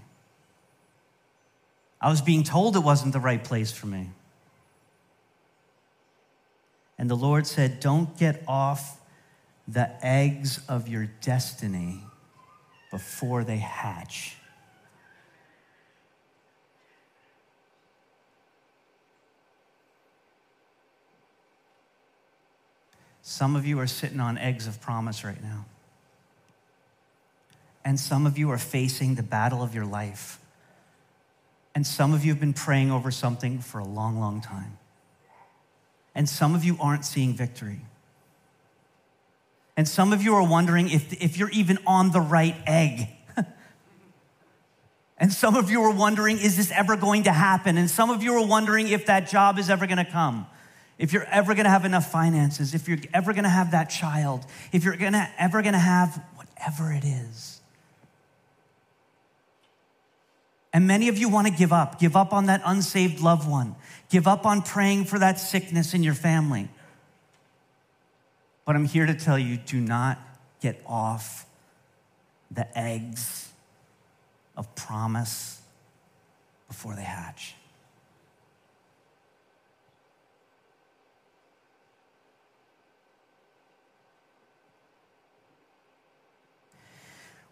I 2.01 2.09
was 2.09 2.21
being 2.21 2.43
told 2.43 2.75
it 2.75 2.79
wasn't 2.79 3.13
the 3.13 3.19
right 3.19 3.43
place 3.43 3.71
for 3.71 3.87
me. 3.87 4.09
And 6.97 7.09
the 7.09 7.15
Lord 7.15 7.45
said, 7.45 7.79
Don't 7.79 8.17
get 8.17 8.43
off 8.47 8.99
the 9.67 9.89
eggs 10.05 10.61
of 10.67 10.87
your 10.87 11.09
destiny 11.21 12.01
before 12.91 13.43
they 13.43 13.57
hatch. 13.57 14.37
Some 23.21 23.55
of 23.55 23.65
you 23.65 23.77
are 23.79 23.87
sitting 23.87 24.21
on 24.21 24.37
eggs 24.37 24.67
of 24.67 24.79
promise 24.79 25.23
right 25.25 25.41
now. 25.43 25.65
And 27.87 27.97
some 27.97 28.27
of 28.27 28.37
you 28.37 28.51
are 28.51 28.57
facing 28.57 29.15
the 29.15 29.23
battle 29.23 29.63
of 29.63 29.73
your 29.73 29.85
life. 29.85 30.41
And 31.73 31.87
some 31.87 32.13
of 32.13 32.25
you 32.25 32.33
have 32.33 32.39
been 32.39 32.51
praying 32.51 32.91
over 32.91 33.11
something 33.11 33.59
for 33.59 33.79
a 33.79 33.85
long, 33.85 34.19
long 34.19 34.41
time. 34.41 34.77
And 36.13 36.27
some 36.27 36.53
of 36.53 36.65
you 36.65 36.77
aren't 36.81 37.05
seeing 37.05 37.33
victory. 37.33 37.79
And 39.77 39.87
some 39.87 40.11
of 40.11 40.21
you 40.21 40.35
are 40.35 40.45
wondering 40.45 40.89
if, 40.89 41.13
if 41.23 41.37
you're 41.37 41.49
even 41.51 41.79
on 41.87 42.11
the 42.11 42.19
right 42.19 42.57
egg. 42.67 43.07
And 45.17 45.31
some 45.31 45.55
of 45.55 45.71
you 45.71 45.81
are 45.83 45.93
wondering, 45.93 46.39
is 46.39 46.57
this 46.57 46.71
ever 46.71 46.97
going 46.97 47.23
to 47.23 47.31
happen? 47.31 47.77
And 47.77 47.89
some 47.89 48.09
of 48.09 48.21
you 48.21 48.33
are 48.35 48.45
wondering 48.45 48.89
if 48.89 49.05
that 49.05 49.29
job 49.29 49.57
is 49.57 49.69
ever 49.69 49.87
going 49.87 49.97
to 49.97 50.05
come, 50.05 50.45
if 50.99 51.13
you're 51.13 51.23
ever 51.23 51.55
going 51.55 51.63
to 51.63 51.71
have 51.71 51.85
enough 51.85 52.11
finances, 52.11 52.75
if 52.75 52.89
you're 52.89 52.99
ever 53.13 53.31
going 53.31 53.45
to 53.45 53.49
have 53.49 53.71
that 53.71 53.85
child, 53.85 54.45
if 54.73 54.83
you're 54.83 54.97
gonna, 54.97 55.27
ever 55.39 55.61
going 55.61 55.73
to 55.73 55.79
have 55.79 56.21
whatever 56.35 56.91
it 56.91 57.05
is. 57.05 57.56
And 60.77 60.85
many 60.85 61.07
of 61.07 61.17
you 61.17 61.27
want 61.27 61.47
to 61.47 61.51
give 61.51 61.73
up, 61.73 61.99
give 61.99 62.15
up 62.15 62.33
on 62.33 62.45
that 62.45 62.61
unsaved 62.63 63.19
loved 63.19 63.49
one, 63.49 63.75
give 64.11 64.27
up 64.27 64.45
on 64.45 64.61
praying 64.61 65.05
for 65.05 65.17
that 65.17 65.39
sickness 65.39 65.95
in 65.95 66.03
your 66.03 66.13
family. 66.13 66.69
But 68.63 68.75
I'm 68.75 68.85
here 68.85 69.07
to 69.07 69.15
tell 69.15 69.39
you 69.39 69.57
do 69.57 69.81
not 69.81 70.19
get 70.61 70.79
off 70.85 71.47
the 72.51 72.77
eggs 72.77 73.49
of 74.55 74.75
promise 74.75 75.59
before 76.67 76.93
they 76.93 77.01
hatch. 77.01 77.55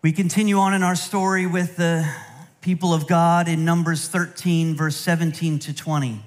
We 0.04 0.12
continue 0.12 0.60
on 0.60 0.76
in 0.76 0.84
our 0.84 0.96
story 0.96 1.48
with 1.48 1.78
the 1.78 2.08
people 2.66 2.96
of 2.96 3.06
God 3.06 3.48
in 3.48 3.64
Numbers 3.64 4.08
13, 4.08 4.74
verse 4.74 4.96
17 4.96 5.60
to 5.60 5.76
20. 5.76 6.20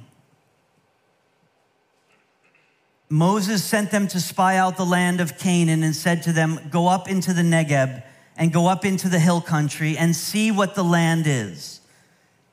Moses 3.09 3.65
sent 3.65 3.91
them 3.91 4.07
to 4.07 4.21
spy 4.21 4.57
out 4.57 4.77
the 4.77 4.87
land 4.87 5.21
of 5.21 5.37
Canaan 5.37 5.83
and 5.83 5.97
said 5.97 6.23
to 6.23 6.33
them, 6.33 6.61
Go 6.71 6.87
up 6.87 7.09
into 7.09 7.33
the 7.33 7.43
Negeb 7.43 8.05
and 8.37 8.53
go 8.53 8.69
up 8.69 8.85
into 8.85 9.09
the 9.09 9.19
hill 9.19 9.41
country 9.41 9.99
and 9.99 10.15
see 10.15 10.53
what 10.53 10.77
the 10.77 10.85
land 10.85 11.25
is, 11.27 11.81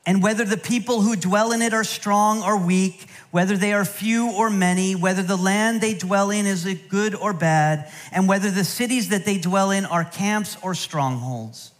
and 0.03 0.23
whether 0.23 0.45
the 0.45 0.57
people 0.57 1.01
who 1.01 1.15
dwell 1.15 1.51
in 1.51 1.61
it 1.61 1.71
are 1.71 1.83
strong 1.83 2.41
or 2.41 2.57
weak, 2.57 3.07
whether 3.29 3.55
they 3.55 3.71
are 3.71 3.85
few 3.85 4.31
or 4.31 4.49
many, 4.49 4.95
whether 4.95 5.21
the 5.21 5.37
land 5.37 5.79
they 5.79 5.93
dwell 5.93 6.31
in 6.31 6.47
is 6.47 6.65
good 6.89 7.13
or 7.13 7.33
bad, 7.33 7.91
and 8.11 8.27
whether 8.27 8.49
the 8.49 8.63
cities 8.63 9.09
that 9.09 9.25
they 9.25 9.37
dwell 9.37 9.69
in 9.69 9.85
are 9.85 10.03
camps 10.03 10.57
or 10.63 10.73
strongholds, 10.73 11.71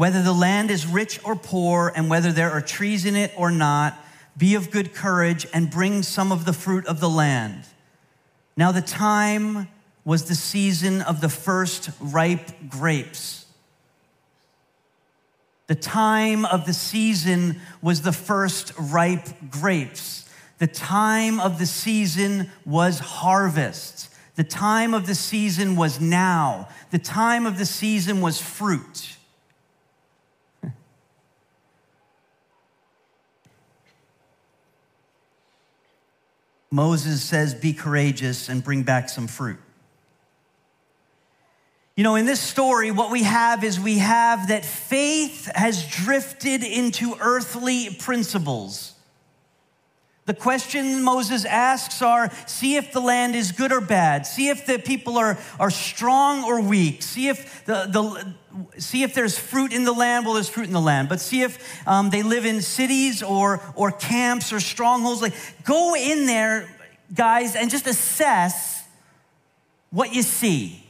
whether 0.00 0.22
the 0.22 0.32
land 0.32 0.70
is 0.70 0.86
rich 0.86 1.20
or 1.24 1.36
poor, 1.36 1.92
and 1.94 2.08
whether 2.08 2.32
there 2.32 2.50
are 2.52 2.62
trees 2.62 3.04
in 3.04 3.14
it 3.14 3.30
or 3.36 3.50
not. 3.50 3.94
Be 4.34 4.54
of 4.54 4.70
good 4.70 4.94
courage 4.94 5.46
and 5.52 5.70
bring 5.70 6.02
some 6.02 6.32
of 6.32 6.46
the 6.46 6.54
fruit 6.54 6.86
of 6.86 7.00
the 7.00 7.10
land. 7.10 7.64
Now, 8.56 8.72
the 8.72 8.80
time 8.80 9.68
was 10.02 10.24
the 10.24 10.34
season 10.34 11.02
of 11.02 11.20
the 11.20 11.28
first 11.28 11.90
ripe 12.00 12.70
grapes. 12.70 13.44
The 15.66 15.74
time 15.74 16.46
of 16.46 16.64
the 16.64 16.72
season 16.72 17.60
was 17.82 18.00
the 18.00 18.10
first 18.10 18.72
ripe 18.78 19.28
grapes. 19.50 20.26
The 20.60 20.66
time 20.66 21.38
of 21.38 21.58
the 21.58 21.66
season 21.66 22.48
was 22.64 23.00
harvest. 23.00 24.08
The 24.36 24.44
time 24.44 24.94
of 24.94 25.06
the 25.06 25.14
season 25.14 25.76
was 25.76 26.00
now. 26.00 26.70
The 26.90 26.98
time 26.98 27.44
of 27.44 27.58
the 27.58 27.66
season 27.66 28.22
was 28.22 28.40
fruit. 28.40 29.18
Moses 36.70 37.22
says, 37.22 37.54
Be 37.54 37.72
courageous 37.72 38.48
and 38.48 38.62
bring 38.62 38.82
back 38.82 39.08
some 39.08 39.26
fruit. 39.26 39.58
You 41.96 42.04
know, 42.04 42.14
in 42.14 42.24
this 42.24 42.40
story, 42.40 42.90
what 42.90 43.10
we 43.10 43.24
have 43.24 43.62
is 43.64 43.78
we 43.78 43.98
have 43.98 44.48
that 44.48 44.64
faith 44.64 45.50
has 45.54 45.86
drifted 45.86 46.62
into 46.62 47.14
earthly 47.20 47.90
principles. 47.90 48.89
The 50.30 50.34
question 50.34 51.02
Moses 51.02 51.44
asks 51.44 52.00
are 52.02 52.30
see 52.46 52.76
if 52.76 52.92
the 52.92 53.00
land 53.00 53.34
is 53.34 53.50
good 53.50 53.72
or 53.72 53.80
bad, 53.80 54.28
see 54.28 54.48
if 54.48 54.64
the 54.64 54.78
people 54.78 55.18
are, 55.18 55.36
are 55.58 55.70
strong 55.72 56.44
or 56.44 56.60
weak, 56.60 57.02
see 57.02 57.26
if, 57.26 57.64
the, 57.64 57.88
the, 57.90 58.80
see 58.80 59.02
if 59.02 59.12
there's 59.12 59.36
fruit 59.36 59.72
in 59.72 59.82
the 59.82 59.90
land. 59.90 60.24
Well, 60.24 60.34
there's 60.34 60.48
fruit 60.48 60.68
in 60.68 60.72
the 60.72 60.80
land, 60.80 61.08
but 61.08 61.20
see 61.20 61.42
if 61.42 61.84
um, 61.84 62.10
they 62.10 62.22
live 62.22 62.46
in 62.46 62.62
cities 62.62 63.24
or, 63.24 63.60
or 63.74 63.90
camps 63.90 64.52
or 64.52 64.60
strongholds. 64.60 65.20
Like, 65.20 65.34
go 65.64 65.96
in 65.96 66.26
there, 66.26 66.68
guys, 67.12 67.56
and 67.56 67.68
just 67.68 67.88
assess 67.88 68.84
what 69.90 70.14
you 70.14 70.22
see. 70.22 70.80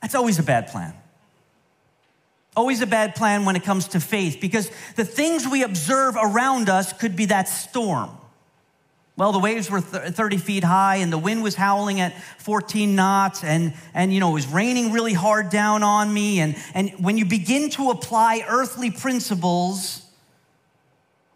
That's 0.00 0.14
always 0.14 0.38
a 0.38 0.42
bad 0.42 0.68
plan. 0.68 0.94
Always 2.56 2.80
a 2.80 2.86
bad 2.86 3.14
plan 3.14 3.44
when 3.44 3.56
it 3.56 3.62
comes 3.62 3.88
to 3.88 4.00
faith 4.00 4.38
because 4.40 4.70
the 4.96 5.04
things 5.04 5.46
we 5.46 5.64
observe 5.64 6.16
around 6.16 6.70
us 6.70 6.94
could 6.94 7.14
be 7.14 7.26
that 7.26 7.46
storm. 7.46 8.12
Well, 9.18 9.32
the 9.32 9.40
waves 9.40 9.68
were 9.68 9.80
30 9.80 10.36
feet 10.36 10.62
high 10.62 10.96
and 10.96 11.12
the 11.12 11.18
wind 11.18 11.42
was 11.42 11.56
howling 11.56 11.98
at 11.98 12.16
14 12.38 12.94
knots 12.94 13.42
and, 13.42 13.74
and 13.92 14.14
you 14.14 14.20
know, 14.20 14.30
it 14.30 14.34
was 14.34 14.46
raining 14.46 14.92
really 14.92 15.12
hard 15.12 15.50
down 15.50 15.82
on 15.82 16.14
me. 16.14 16.38
And, 16.38 16.56
and 16.72 16.90
when 17.00 17.18
you 17.18 17.24
begin 17.24 17.68
to 17.70 17.90
apply 17.90 18.44
earthly 18.48 18.92
principles, 18.92 20.06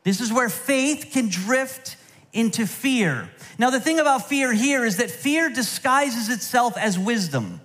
this 0.05 0.21
is 0.21 0.33
where 0.33 0.49
faith 0.49 1.09
can 1.13 1.29
drift 1.29 1.97
into 2.33 2.69
fear. 2.69 3.29
Now, 3.59 3.71
the 3.71 3.81
thing 3.81 3.99
about 3.99 4.29
fear 4.29 4.53
here 4.53 4.85
is 4.85 4.99
that 4.99 5.11
fear 5.11 5.51
disguises 5.51 6.29
itself 6.29 6.77
as 6.77 6.97
wisdom. 6.97 7.61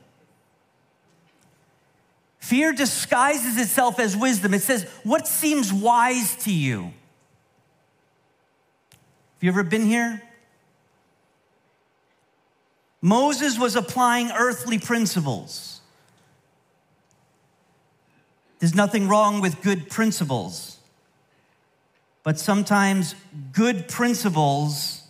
Fear 2.40 2.74
disguises 2.74 3.60
itself 3.60 4.00
as 4.00 4.18
wisdom. 4.18 4.56
It 4.56 4.64
says, 4.64 4.90
What 5.04 5.28
seems 5.28 5.72
wise 5.72 6.36
to 6.46 6.52
you? 6.52 6.92
Have 9.38 9.44
you 9.44 9.52
ever 9.52 9.62
been 9.62 9.86
here? 9.86 10.24
Moses 13.04 13.60
was 13.60 13.76
applying 13.76 14.32
earthly 14.32 14.80
principles. 14.80 15.82
There's 18.58 18.74
nothing 18.74 19.08
wrong 19.08 19.40
with 19.40 19.62
good 19.62 19.92
principles, 19.92 20.80
but 22.24 22.40
sometimes 22.40 23.14
good 23.54 23.88
principles 23.88 25.04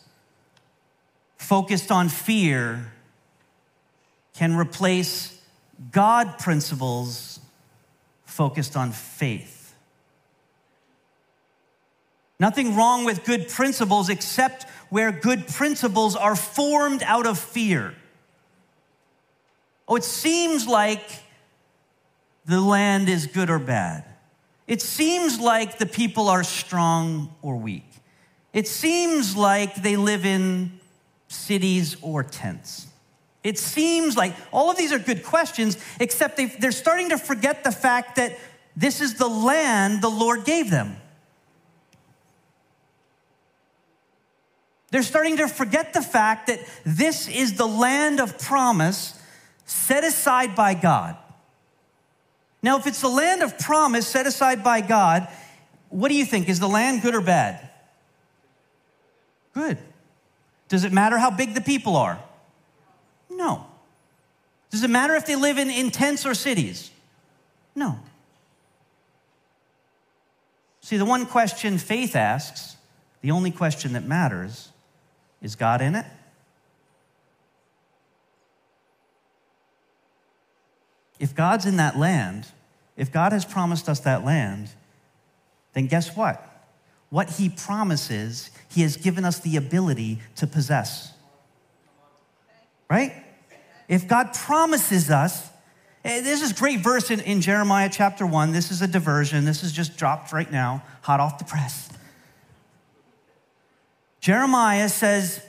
focused 1.38 1.90
on 1.90 2.10
fear 2.10 2.92
can 4.36 4.58
replace 4.58 5.42
God 5.94 6.38
principles 6.38 7.40
focused 8.26 8.76
on 8.76 8.92
faith. 8.92 9.57
Nothing 12.40 12.76
wrong 12.76 13.04
with 13.04 13.24
good 13.24 13.50
principles 13.50 14.10
except 14.10 14.66
where 14.90 15.12
good 15.12 15.48
principles 15.48 16.16
are 16.16 16.36
formed 16.36 17.04
out 17.04 17.26
of 17.26 17.40
fear. 17.40 17.94
Oh, 19.88 19.96
it 19.96 20.04
seems 20.04 20.68
like 20.68 21.02
the 22.46 22.62
land 22.62 23.10
is 23.10 23.26
good 23.28 23.50
or 23.50 23.60
bad. 23.60 24.04
It 24.68 24.82
seems 24.82 25.40
like 25.40 25.78
the 25.78 25.86
people 25.86 26.28
are 26.28 26.44
strong 26.44 27.34
or 27.42 27.58
weak. 27.58 27.86
It 28.54 28.68
seems 28.68 29.36
like 29.36 29.76
they 29.76 29.96
live 29.96 30.26
in 30.26 30.80
cities 31.28 31.96
or 32.02 32.24
tents. 32.24 32.88
It 33.44 33.58
seems 33.58 34.18
like 34.18 34.36
all 34.52 34.70
of 34.70 34.78
these 34.78 34.92
are 34.92 35.00
good 35.00 35.24
questions, 35.24 35.78
except 36.00 36.40
they're 36.60 36.72
starting 36.72 37.10
to 37.10 37.18
forget 37.18 37.64
the 37.64 37.72
fact 37.72 38.18
that 38.18 38.38
this 38.76 39.00
is 39.00 39.16
the 39.16 39.28
land 39.28 40.02
the 40.02 40.10
Lord 40.10 40.44
gave 40.44 40.70
them. 40.70 40.98
They're 44.90 45.04
starting 45.04 45.38
to 45.38 45.48
forget 45.48 45.94
the 45.94 46.02
fact 46.02 46.48
that 46.48 46.60
this 46.86 47.28
is 47.28 47.58
the 47.58 47.68
land 47.68 48.20
of 48.20 48.40
promise 48.40 49.20
set 49.66 50.04
aside 50.04 50.56
by 50.56 50.74
God. 50.74 51.18
Now, 52.64 52.78
if 52.78 52.88
it's 52.88 53.02
the 53.02 53.10
land 53.10 53.44
of 53.44 53.60
promise 53.60 54.08
set 54.08 54.26
aside 54.26 54.64
by 54.64 54.82
God, 54.82 55.28
what 55.90 56.10
do 56.10 56.16
you 56.16 56.26
think? 56.26 56.50
Is 56.50 56.60
the 56.60 56.68
land 56.68 57.02
good 57.02 57.16
or 57.16 57.22
bad? 57.22 57.70
Good. 59.54 59.78
Does 60.70 60.84
it 60.84 60.92
matter 60.92 61.18
how 61.18 61.32
big 61.32 61.54
the 61.54 61.62
people 61.62 61.96
are? 61.96 62.20
No. 63.30 63.66
Does 64.70 64.84
it 64.84 64.90
matter 64.90 65.16
if 65.16 65.26
they 65.26 65.36
live 65.36 65.58
in, 65.58 65.70
in 65.70 65.92
tents 65.92 66.26
or 66.26 66.34
cities? 66.34 66.92
No. 67.76 68.00
See, 70.82 70.98
the 70.98 71.06
one 71.06 71.26
question 71.26 71.78
faith 71.78 72.16
asks, 72.16 72.76
the 73.22 73.32
only 73.32 73.52
question 73.52 73.94
that 73.94 74.06
matters, 74.06 74.70
is 75.42 75.56
God 75.56 75.82
in 75.82 75.96
it? 75.96 76.06
If 81.20 81.36
God's 81.36 81.66
in 81.66 81.78
that 81.78 81.98
land, 81.98 82.48
if 82.96 83.12
God 83.12 83.32
has 83.32 83.44
promised 83.44 83.90
us 83.90 84.00
that 84.02 84.24
land, 84.24 84.70
then 85.74 85.88
guess 85.88 86.16
what? 86.16 86.44
What 87.10 87.32
He 87.32 87.50
promises, 87.50 88.52
He 88.70 88.82
has 88.82 88.98
given 88.98 89.26
us 89.26 89.40
the 89.40 89.58
ability 89.58 90.20
to 90.36 90.48
possess. 90.48 91.12
Right? 92.90 93.14
If 93.88 94.08
God 94.08 94.34
promises 94.34 95.10
us, 95.10 95.50
Eh, 96.08 96.22
this 96.22 96.42
is 96.42 96.54
great 96.54 96.80
verse 96.80 97.12
in, 97.12 97.20
in 97.20 97.42
Jeremiah 97.42 97.90
chapter 97.92 98.26
1. 98.26 98.54
This 98.54 98.72
is 98.72 98.82
a 98.82 98.88
diversion. 98.88 99.44
This 99.44 99.62
is 99.62 99.74
just 99.74 99.98
dropped 99.98 100.32
right 100.32 100.50
now, 100.50 100.82
hot 101.02 101.20
off 101.20 101.38
the 101.38 101.44
press. 101.44 101.90
Jeremiah 104.28 104.90
says, 104.90 105.42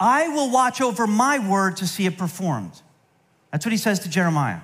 I 0.00 0.28
will 0.28 0.50
watch 0.50 0.80
over 0.80 1.06
my 1.06 1.38
word 1.38 1.76
to 1.76 1.86
see 1.86 2.06
it 2.06 2.16
performed. 2.16 2.80
That's 3.52 3.66
what 3.66 3.72
he 3.72 3.76
says 3.76 3.98
to 4.00 4.08
Jeremiah. 4.08 4.60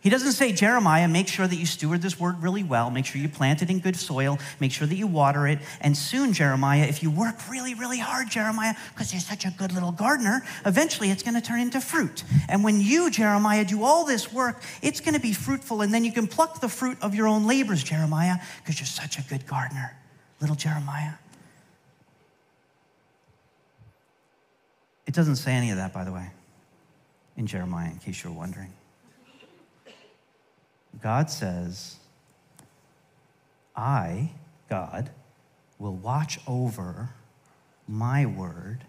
He 0.00 0.10
doesn't 0.10 0.32
say, 0.32 0.52
Jeremiah, 0.52 1.08
make 1.08 1.28
sure 1.28 1.46
that 1.46 1.56
you 1.56 1.64
steward 1.64 2.02
this 2.02 2.20
word 2.20 2.42
really 2.42 2.62
well. 2.62 2.90
Make 2.90 3.06
sure 3.06 3.22
you 3.22 3.30
plant 3.30 3.62
it 3.62 3.70
in 3.70 3.78
good 3.78 3.96
soil. 3.96 4.38
Make 4.60 4.70
sure 4.70 4.86
that 4.86 4.94
you 4.94 5.06
water 5.06 5.48
it. 5.48 5.60
And 5.80 5.96
soon, 5.96 6.34
Jeremiah, 6.34 6.84
if 6.84 7.02
you 7.02 7.10
work 7.10 7.48
really, 7.48 7.72
really 7.72 8.00
hard, 8.00 8.28
Jeremiah, 8.28 8.74
because 8.92 9.14
you're 9.14 9.20
such 9.22 9.46
a 9.46 9.50
good 9.50 9.72
little 9.72 9.92
gardener, 9.92 10.42
eventually 10.66 11.08
it's 11.08 11.22
going 11.22 11.36
to 11.36 11.40
turn 11.40 11.60
into 11.60 11.80
fruit. 11.80 12.22
And 12.50 12.62
when 12.62 12.82
you, 12.82 13.10
Jeremiah, 13.10 13.64
do 13.64 13.82
all 13.82 14.04
this 14.04 14.30
work, 14.30 14.62
it's 14.82 15.00
going 15.00 15.14
to 15.14 15.20
be 15.20 15.32
fruitful. 15.32 15.80
And 15.80 15.94
then 15.94 16.04
you 16.04 16.12
can 16.12 16.26
pluck 16.26 16.60
the 16.60 16.68
fruit 16.68 16.98
of 17.00 17.14
your 17.14 17.28
own 17.28 17.46
labors, 17.46 17.82
Jeremiah, 17.82 18.36
because 18.58 18.78
you're 18.78 18.86
such 18.86 19.18
a 19.18 19.22
good 19.22 19.46
gardener, 19.46 19.96
little 20.42 20.54
Jeremiah. 20.54 21.12
It 25.10 25.14
doesn't 25.14 25.36
say 25.36 25.54
any 25.54 25.72
of 25.72 25.76
that, 25.76 25.92
by 25.92 26.04
the 26.04 26.12
way, 26.12 26.30
in 27.36 27.48
Jeremiah, 27.48 27.90
in 27.90 27.98
case 27.98 28.22
you're 28.22 28.32
wondering. 28.32 28.72
God 31.02 31.28
says, 31.28 31.96
I, 33.74 34.30
God, 34.68 35.10
will 35.80 35.96
watch 35.96 36.38
over 36.46 37.08
my 37.88 38.24
word 38.24 38.84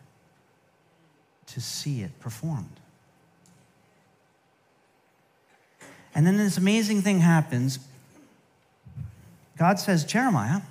to 1.47 1.60
see 1.60 2.03
it 2.03 2.19
performed. 2.19 2.79
And 6.13 6.27
then 6.27 6.38
this 6.38 6.55
amazing 6.55 7.01
thing 7.01 7.21
happens. 7.21 7.79
God 9.57 9.79
says, 9.79 10.05
Jeremiah, 10.05 10.62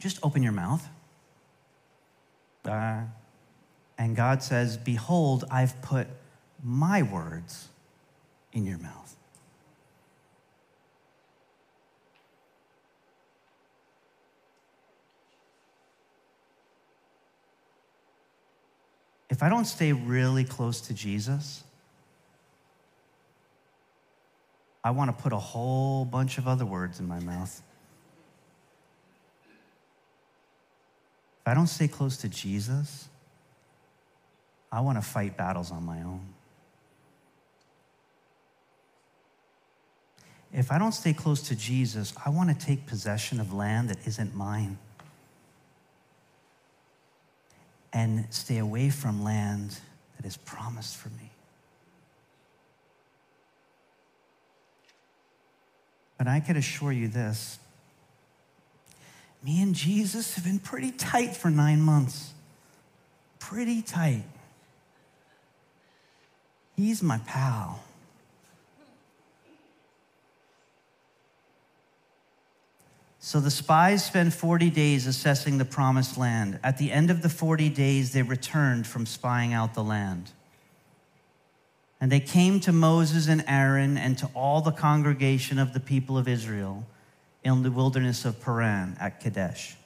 just 0.00 0.18
open 0.24 0.42
your 0.42 0.50
mouth. 0.50 0.88
Uh, 2.64 3.02
and 4.02 4.16
God 4.16 4.42
says, 4.42 4.76
Behold, 4.76 5.44
I've 5.48 5.80
put 5.80 6.08
my 6.64 7.02
words 7.02 7.68
in 8.52 8.66
your 8.66 8.78
mouth. 8.78 9.16
if 19.30 19.42
I 19.42 19.48
don't 19.48 19.64
stay 19.64 19.92
really 19.92 20.44
close 20.44 20.82
to 20.82 20.94
Jesus, 20.94 21.64
I 24.84 24.90
want 24.90 25.16
to 25.16 25.22
put 25.22 25.32
a 25.32 25.38
whole 25.38 26.04
bunch 26.04 26.38
of 26.38 26.46
other 26.46 26.66
words 26.66 27.00
in 27.00 27.08
my 27.08 27.18
mouth. 27.18 27.62
If 31.40 31.48
I 31.48 31.54
don't 31.54 31.66
stay 31.66 31.88
close 31.88 32.18
to 32.18 32.28
Jesus, 32.28 33.08
I 34.72 34.80
want 34.80 34.96
to 34.96 35.02
fight 35.02 35.36
battles 35.36 35.70
on 35.70 35.84
my 35.84 35.98
own. 35.98 36.26
If 40.54 40.72
I 40.72 40.78
don't 40.78 40.92
stay 40.92 41.12
close 41.12 41.42
to 41.48 41.54
Jesus, 41.54 42.14
I 42.24 42.30
want 42.30 42.48
to 42.48 42.66
take 42.66 42.86
possession 42.86 43.38
of 43.38 43.52
land 43.52 43.90
that 43.90 43.98
isn't 44.06 44.34
mine 44.34 44.78
and 47.92 48.26
stay 48.30 48.58
away 48.58 48.88
from 48.88 49.22
land 49.22 49.78
that 50.16 50.26
is 50.26 50.38
promised 50.38 50.96
for 50.96 51.10
me. 51.10 51.30
But 56.16 56.28
I 56.28 56.40
can 56.40 56.56
assure 56.56 56.92
you 56.92 57.08
this 57.08 57.58
me 59.42 59.60
and 59.60 59.74
Jesus 59.74 60.36
have 60.36 60.44
been 60.44 60.60
pretty 60.60 60.92
tight 60.92 61.34
for 61.34 61.50
nine 61.50 61.80
months. 61.80 62.32
Pretty 63.40 63.82
tight. 63.82 64.22
He's 66.76 67.02
my 67.02 67.18
pal. 67.18 67.82
So 73.24 73.38
the 73.38 73.50
spies 73.50 74.04
spent 74.04 74.32
40 74.34 74.68
days 74.70 75.06
assessing 75.06 75.58
the 75.58 75.64
promised 75.64 76.18
land. 76.18 76.58
At 76.64 76.78
the 76.78 76.90
end 76.90 77.08
of 77.08 77.22
the 77.22 77.28
40 77.28 77.68
days, 77.68 78.12
they 78.12 78.22
returned 78.22 78.86
from 78.86 79.06
spying 79.06 79.52
out 79.52 79.74
the 79.74 79.84
land. 79.84 80.32
And 82.00 82.10
they 82.10 82.18
came 82.18 82.58
to 82.60 82.72
Moses 82.72 83.28
and 83.28 83.44
Aaron 83.46 83.96
and 83.96 84.18
to 84.18 84.28
all 84.34 84.60
the 84.60 84.72
congregation 84.72 85.60
of 85.60 85.72
the 85.72 85.78
people 85.78 86.18
of 86.18 86.26
Israel 86.26 86.84
in 87.44 87.62
the 87.62 87.70
wilderness 87.70 88.24
of 88.24 88.40
Paran 88.40 88.96
at 88.98 89.20
Kadesh. 89.20 89.76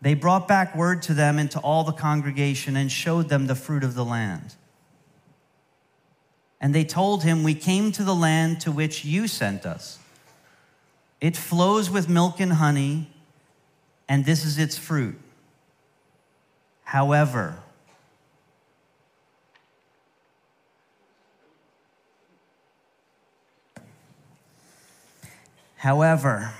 They 0.00 0.14
brought 0.14 0.48
back 0.48 0.74
word 0.74 1.02
to 1.02 1.14
them 1.14 1.38
and 1.38 1.50
to 1.50 1.58
all 1.60 1.84
the 1.84 1.92
congregation 1.92 2.74
and 2.74 2.90
showed 2.90 3.28
them 3.28 3.46
the 3.46 3.54
fruit 3.54 3.84
of 3.84 3.94
the 3.94 4.04
land. 4.04 4.54
And 6.64 6.74
they 6.74 6.82
told 6.82 7.24
him, 7.24 7.44
We 7.44 7.54
came 7.54 7.92
to 7.92 8.02
the 8.02 8.14
land 8.14 8.58
to 8.62 8.72
which 8.72 9.04
you 9.04 9.28
sent 9.28 9.66
us. 9.66 9.98
It 11.20 11.36
flows 11.36 11.90
with 11.90 12.08
milk 12.08 12.40
and 12.40 12.54
honey, 12.54 13.10
and 14.08 14.24
this 14.24 14.46
is 14.46 14.58
its 14.58 14.78
fruit. 14.78 15.20
However, 16.84 17.58
However, 25.76 26.54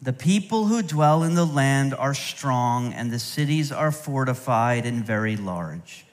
the 0.00 0.12
people 0.12 0.66
who 0.66 0.82
dwell 0.82 1.24
in 1.24 1.34
the 1.34 1.44
land 1.44 1.94
are 1.94 2.14
strong, 2.14 2.92
and 2.92 3.10
the 3.10 3.18
cities 3.18 3.72
are 3.72 3.90
fortified 3.90 4.86
and 4.86 5.04
very 5.04 5.36
large. 5.36 6.04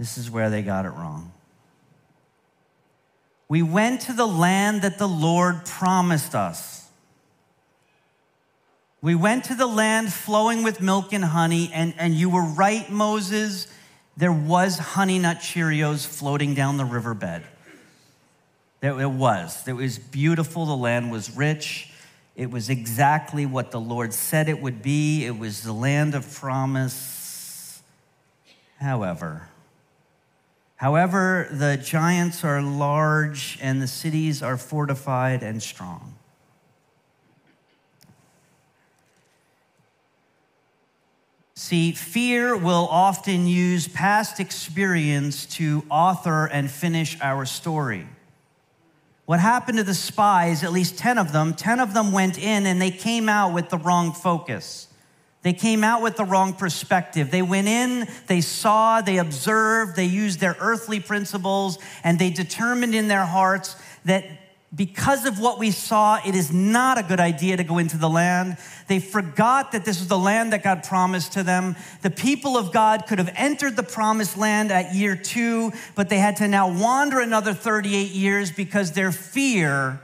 This 0.00 0.16
is 0.16 0.30
where 0.30 0.48
they 0.48 0.62
got 0.62 0.86
it 0.86 0.92
wrong. 0.92 1.30
We 3.50 3.60
went 3.60 4.00
to 4.02 4.14
the 4.14 4.26
land 4.26 4.80
that 4.80 4.96
the 4.96 5.06
Lord 5.06 5.66
promised 5.66 6.34
us. 6.34 6.88
We 9.02 9.14
went 9.14 9.44
to 9.44 9.54
the 9.54 9.66
land 9.66 10.10
flowing 10.10 10.62
with 10.62 10.80
milk 10.80 11.12
and 11.12 11.22
honey, 11.22 11.70
and, 11.74 11.92
and 11.98 12.14
you 12.14 12.30
were 12.30 12.44
right, 12.44 12.88
Moses. 12.90 13.66
There 14.16 14.32
was 14.32 14.78
honey 14.78 15.18
nut 15.18 15.36
Cheerios 15.36 16.06
floating 16.06 16.54
down 16.54 16.78
the 16.78 16.86
riverbed. 16.86 17.42
There 18.80 18.98
it 19.02 19.06
was. 19.06 19.68
It 19.68 19.74
was 19.74 19.98
beautiful. 19.98 20.64
The 20.64 20.76
land 20.76 21.12
was 21.12 21.36
rich. 21.36 21.92
It 22.36 22.50
was 22.50 22.70
exactly 22.70 23.44
what 23.44 23.70
the 23.70 23.80
Lord 23.80 24.14
said 24.14 24.48
it 24.48 24.62
would 24.62 24.80
be. 24.80 25.26
It 25.26 25.38
was 25.38 25.62
the 25.62 25.74
land 25.74 26.14
of 26.14 26.32
promise. 26.32 27.82
However, 28.78 29.50
However, 30.80 31.46
the 31.50 31.76
giants 31.76 32.42
are 32.42 32.62
large 32.62 33.58
and 33.60 33.82
the 33.82 33.86
cities 33.86 34.42
are 34.42 34.56
fortified 34.56 35.42
and 35.42 35.62
strong. 35.62 36.14
See, 41.54 41.92
fear 41.92 42.56
will 42.56 42.88
often 42.90 43.46
use 43.46 43.88
past 43.88 44.40
experience 44.40 45.44
to 45.56 45.84
author 45.90 46.46
and 46.46 46.70
finish 46.70 47.18
our 47.20 47.44
story. 47.44 48.08
What 49.26 49.38
happened 49.38 49.76
to 49.76 49.84
the 49.84 49.92
spies, 49.92 50.64
at 50.64 50.72
least 50.72 50.96
10 50.96 51.18
of 51.18 51.32
them, 51.32 51.52
10 51.52 51.78
of 51.78 51.92
them 51.92 52.10
went 52.10 52.38
in 52.38 52.64
and 52.64 52.80
they 52.80 52.90
came 52.90 53.28
out 53.28 53.52
with 53.52 53.68
the 53.68 53.76
wrong 53.76 54.14
focus. 54.14 54.89
They 55.42 55.52
came 55.54 55.82
out 55.82 56.02
with 56.02 56.16
the 56.16 56.24
wrong 56.24 56.52
perspective. 56.52 57.30
They 57.30 57.42
went 57.42 57.66
in, 57.66 58.06
they 58.26 58.42
saw, 58.42 59.00
they 59.00 59.16
observed, 59.16 59.96
they 59.96 60.04
used 60.04 60.38
their 60.38 60.56
earthly 60.60 61.00
principles, 61.00 61.78
and 62.04 62.18
they 62.18 62.30
determined 62.30 62.94
in 62.94 63.08
their 63.08 63.24
hearts 63.24 63.76
that 64.04 64.24
because 64.74 65.26
of 65.26 65.40
what 65.40 65.58
we 65.58 65.72
saw, 65.72 66.20
it 66.24 66.36
is 66.36 66.52
not 66.52 66.96
a 66.96 67.02
good 67.02 67.18
idea 67.18 67.56
to 67.56 67.64
go 67.64 67.78
into 67.78 67.96
the 67.96 68.08
land. 68.08 68.56
They 68.86 69.00
forgot 69.00 69.72
that 69.72 69.84
this 69.84 69.98
was 69.98 70.06
the 70.06 70.18
land 70.18 70.52
that 70.52 70.62
God 70.62 70.84
promised 70.84 71.32
to 71.32 71.42
them. 71.42 71.74
The 72.02 72.10
people 72.10 72.56
of 72.56 72.70
God 72.72 73.06
could 73.08 73.18
have 73.18 73.32
entered 73.34 73.74
the 73.74 73.82
promised 73.82 74.36
land 74.36 74.70
at 74.70 74.94
year 74.94 75.16
two, 75.16 75.72
but 75.96 76.08
they 76.08 76.18
had 76.18 76.36
to 76.36 76.46
now 76.46 76.70
wander 76.70 77.18
another 77.18 77.52
38 77.52 78.10
years 78.10 78.52
because 78.52 78.92
their 78.92 79.10
fear 79.10 80.00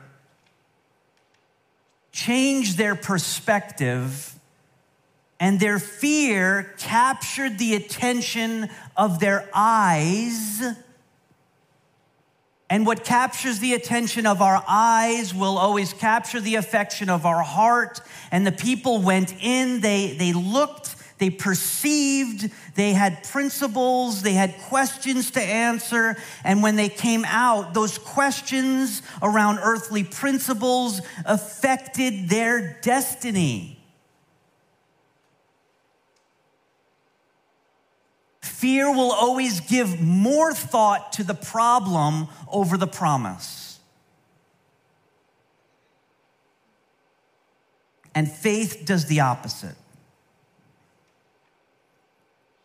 changed 2.11 2.77
their 2.77 2.97
perspective 2.97 4.36
and 5.39 5.61
their 5.61 5.79
fear 5.79 6.75
captured 6.79 7.59
the 7.59 7.75
attention 7.75 8.71
of 8.97 9.21
their 9.21 9.49
eyes. 9.55 10.63
And 12.69 12.87
what 12.87 13.05
captures 13.05 13.59
the 13.61 13.75
attention 13.75 14.27
of 14.27 14.43
our 14.43 14.65
eyes 14.67 15.35
will 15.35 15.59
always 15.59 15.93
capture 15.93 16.41
the 16.41 16.57
affection 16.57 17.09
of 17.11 17.25
our 17.25 17.43
heart. 17.43 18.01
And 18.33 18.47
the 18.47 18.53
people 18.53 19.01
went 19.03 19.35
in, 19.41 19.81
they, 19.83 20.17
they 20.19 20.33
looked, 20.33 20.97
They 21.19 21.31
perceived, 21.31 22.51
they 22.75 22.93
had 22.93 23.25
principles, 23.25 24.23
they 24.23 24.35
had 24.35 24.59
questions 24.69 25.31
to 25.33 25.41
answer. 25.41 26.17
And 26.45 26.63
when 26.63 26.77
they 26.77 26.91
came 26.91 27.25
out, 27.27 27.73
those 27.73 27.97
questions 27.99 29.03
around 29.23 29.61
earthly 29.63 30.05
principles 30.05 31.01
affected 31.25 32.29
their 32.29 32.79
destiny. 32.83 33.76
Fear 38.47 38.93
will 38.93 39.13
always 39.13 39.61
give 39.61 40.01
more 40.01 40.55
thought 40.55 41.13
to 41.15 41.25
the 41.25 41.35
problem 41.35 42.29
over 42.51 42.77
the 42.79 42.87
promise. 42.87 43.81
And 48.15 48.31
faith 48.31 48.83
does 48.87 49.07
the 49.07 49.21
opposite. 49.21 49.75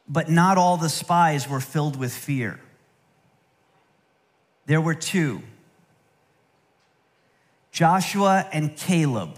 But 0.07 0.29
not 0.29 0.57
all 0.57 0.77
the 0.77 0.87
spies 0.87 1.49
were 1.49 1.59
filled 1.59 1.97
with 1.97 2.13
fear. 2.13 2.59
There 4.67 4.79
were 4.79 4.95
two 4.95 5.41
Joshua 7.71 8.47
and 8.53 8.77
Caleb. 8.77 9.37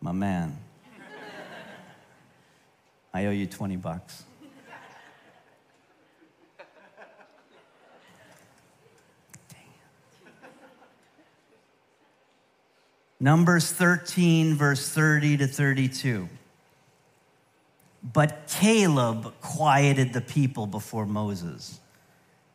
My 0.00 0.12
man. 0.12 0.58
I 3.18 3.26
owe 3.26 3.30
you 3.30 3.46
20 3.46 3.74
bucks. 3.74 4.22
Numbers 13.18 13.72
13, 13.72 14.54
verse 14.54 14.88
30 14.88 15.38
to 15.38 15.46
32. 15.48 16.28
But 18.04 18.46
Caleb 18.46 19.34
quieted 19.40 20.12
the 20.12 20.20
people 20.20 20.68
before 20.68 21.04
Moses 21.04 21.80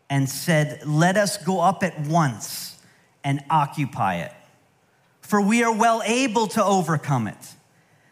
and 0.09 0.29
said, 0.29 0.87
Let 0.87 1.17
us 1.17 1.35
go 1.35 1.59
up 1.59 1.83
at 1.83 1.99
once 1.99 2.81
and 3.25 3.43
occupy 3.49 4.19
it, 4.21 4.31
for 5.19 5.41
we 5.41 5.61
are 5.61 5.75
well 5.75 6.01
able 6.05 6.47
to 6.47 6.63
overcome 6.63 7.27
it. 7.27 7.52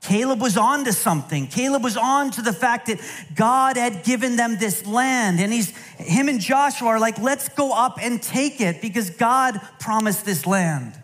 Caleb 0.00 0.40
was 0.40 0.56
on 0.56 0.84
to 0.84 0.92
something. 0.92 1.46
Caleb 1.46 1.84
was 1.84 1.96
on 1.96 2.30
to 2.32 2.42
the 2.42 2.54
fact 2.54 2.86
that 2.86 3.00
God 3.34 3.76
had 3.76 4.02
given 4.02 4.36
them 4.36 4.56
this 4.58 4.86
land. 4.86 5.40
And 5.40 5.52
he's, 5.52 5.76
him 5.98 6.28
and 6.28 6.40
Joshua 6.40 6.88
are 6.88 7.00
like, 7.00 7.18
let's 7.18 7.50
go 7.50 7.72
up 7.72 7.98
and 8.00 8.22
take 8.22 8.60
it 8.60 8.80
because 8.80 9.10
God 9.10 9.60
promised 9.78 10.24
this 10.24 10.46
land. 10.46 10.98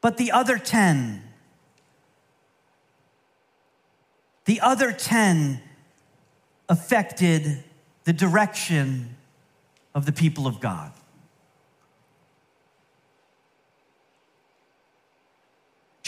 But 0.00 0.16
the 0.16 0.30
other 0.30 0.58
10, 0.58 1.22
the 4.44 4.60
other 4.60 4.92
10 4.92 5.60
affected 6.68 7.64
the 8.04 8.12
direction 8.12 9.16
of 9.94 10.06
the 10.06 10.12
people 10.12 10.46
of 10.46 10.60
God. 10.60 10.92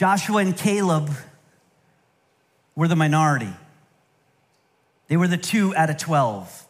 Joshua 0.02 0.38
and 0.38 0.56
Caleb 0.56 1.12
were 2.74 2.88
the 2.88 2.96
minority. 2.96 3.52
They 5.06 5.16
were 5.16 5.28
the 5.28 5.36
two 5.36 5.76
out 5.76 5.90
of 5.90 5.96
12. 5.96 6.66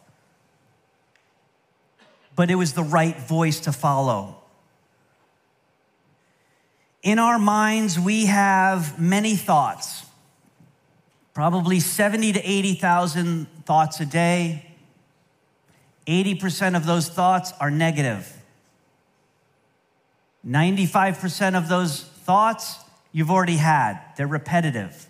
But 2.37 2.51
it 2.51 2.57
was 2.57 2.75
the 2.75 2.83
right 2.83 3.18
voice 3.18 3.61
to 3.61 3.73
follow. 3.73 4.37
In 7.03 7.18
our 7.18 7.38
minds, 7.38 7.99
we 7.99 8.27
have 8.27 9.01
many 9.01 9.35
thoughts, 9.35 10.05
probably 11.33 11.81
70 11.81 12.35
to 12.35 12.40
80,000 12.47 13.47
thoughts 13.64 13.99
a 13.99 14.05
day. 14.05 14.66
80% 16.07 16.77
of 16.77 16.85
those 16.85 17.09
thoughts 17.09 17.55
are 17.59 17.71
negative. 17.71 18.31
95% 20.47 21.57
of 21.57 21.71
those 21.71 22.03
thoughts 22.03 22.82
you've 23.12 23.31
already 23.31 23.57
had, 23.57 24.01
they're 24.16 24.27
repetitive. 24.27 25.09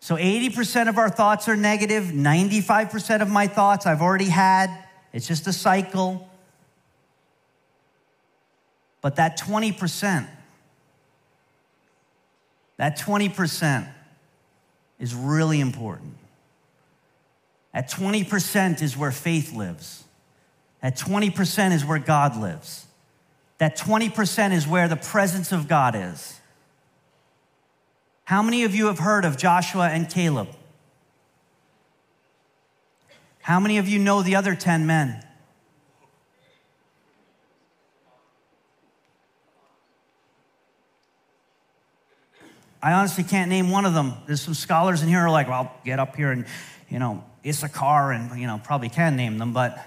So 0.00 0.16
80% 0.16 0.88
of 0.88 0.98
our 0.98 1.08
thoughts 1.08 1.48
are 1.48 1.56
negative, 1.56 2.04
95% 2.04 3.22
of 3.22 3.28
my 3.28 3.46
thoughts 3.46 3.86
I've 3.86 4.02
already 4.02 4.28
had. 4.28 4.70
It's 5.12 5.26
just 5.26 5.46
a 5.46 5.52
cycle. 5.52 6.28
But 9.00 9.16
that 9.16 9.38
20%, 9.38 10.26
that 12.76 12.98
20% 12.98 13.88
is 14.98 15.14
really 15.14 15.60
important. 15.60 16.16
At 17.72 17.90
20% 17.90 18.82
is 18.82 18.96
where 18.96 19.10
faith 19.10 19.52
lives. 19.52 20.04
At 20.82 20.96
20% 20.96 21.72
is 21.72 21.84
where 21.84 21.98
God 21.98 22.40
lives 22.40 22.83
that 23.58 23.76
20% 23.76 24.52
is 24.52 24.66
where 24.66 24.88
the 24.88 24.96
presence 24.96 25.52
of 25.52 25.68
God 25.68 25.94
is. 25.96 26.40
How 28.24 28.42
many 28.42 28.64
of 28.64 28.74
you 28.74 28.86
have 28.86 28.98
heard 28.98 29.24
of 29.24 29.36
Joshua 29.36 29.88
and 29.88 30.08
Caleb? 30.08 30.48
How 33.40 33.60
many 33.60 33.78
of 33.78 33.86
you 33.86 33.98
know 33.98 34.22
the 34.22 34.36
other 34.36 34.54
10 34.54 34.86
men? 34.86 35.22
I 42.82 42.92
honestly 42.92 43.24
can't 43.24 43.48
name 43.48 43.70
one 43.70 43.86
of 43.86 43.94
them. 43.94 44.12
There's 44.26 44.42
some 44.42 44.52
scholars 44.52 45.02
in 45.02 45.08
here 45.08 45.20
who 45.20 45.26
are 45.26 45.30
like, 45.30 45.48
well, 45.48 45.56
I'll 45.56 45.80
get 45.84 45.98
up 45.98 46.16
here 46.16 46.32
and, 46.32 46.44
you 46.90 46.98
know, 46.98 47.24
Issachar 47.46 48.12
and, 48.12 48.38
you 48.38 48.46
know, 48.46 48.60
probably 48.62 48.90
can 48.90 49.16
name 49.16 49.38
them, 49.38 49.52
but 49.54 49.78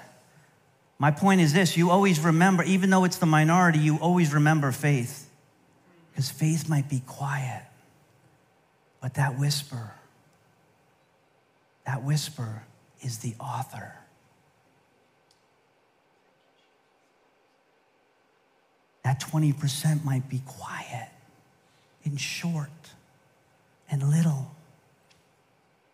my 0.99 1.11
point 1.11 1.41
is 1.41 1.53
this 1.53 1.77
you 1.77 1.89
always 1.89 2.19
remember, 2.19 2.63
even 2.63 2.89
though 2.89 3.03
it's 3.03 3.17
the 3.17 3.25
minority, 3.25 3.79
you 3.79 3.97
always 3.97 4.33
remember 4.33 4.71
faith. 4.71 5.29
Because 6.11 6.31
faith 6.31 6.67
might 6.67 6.89
be 6.89 7.03
quiet, 7.05 7.63
but 9.01 9.13
that 9.15 9.37
whisper, 9.37 9.93
that 11.85 12.03
whisper 12.03 12.63
is 13.03 13.19
the 13.19 13.35
author. 13.39 13.93
That 19.03 19.21
20% 19.21 20.03
might 20.03 20.27
be 20.27 20.41
quiet 20.45 21.09
and 22.03 22.19
short 22.19 22.69
and 23.91 24.09
little. 24.09 24.51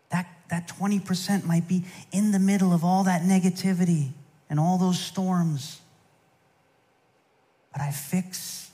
That, 0.09 0.27
that 0.49 0.69
20% 0.69 1.45
might 1.45 1.67
be 1.67 1.83
in 2.13 2.31
the 2.31 2.39
middle 2.39 2.71
of 2.71 2.85
all 2.85 3.03
that 3.03 3.23
negativity 3.23 4.13
and 4.53 4.59
all 4.59 4.77
those 4.77 4.99
storms. 4.99 5.81
But 7.71 7.81
I 7.81 7.89
fix 7.89 8.69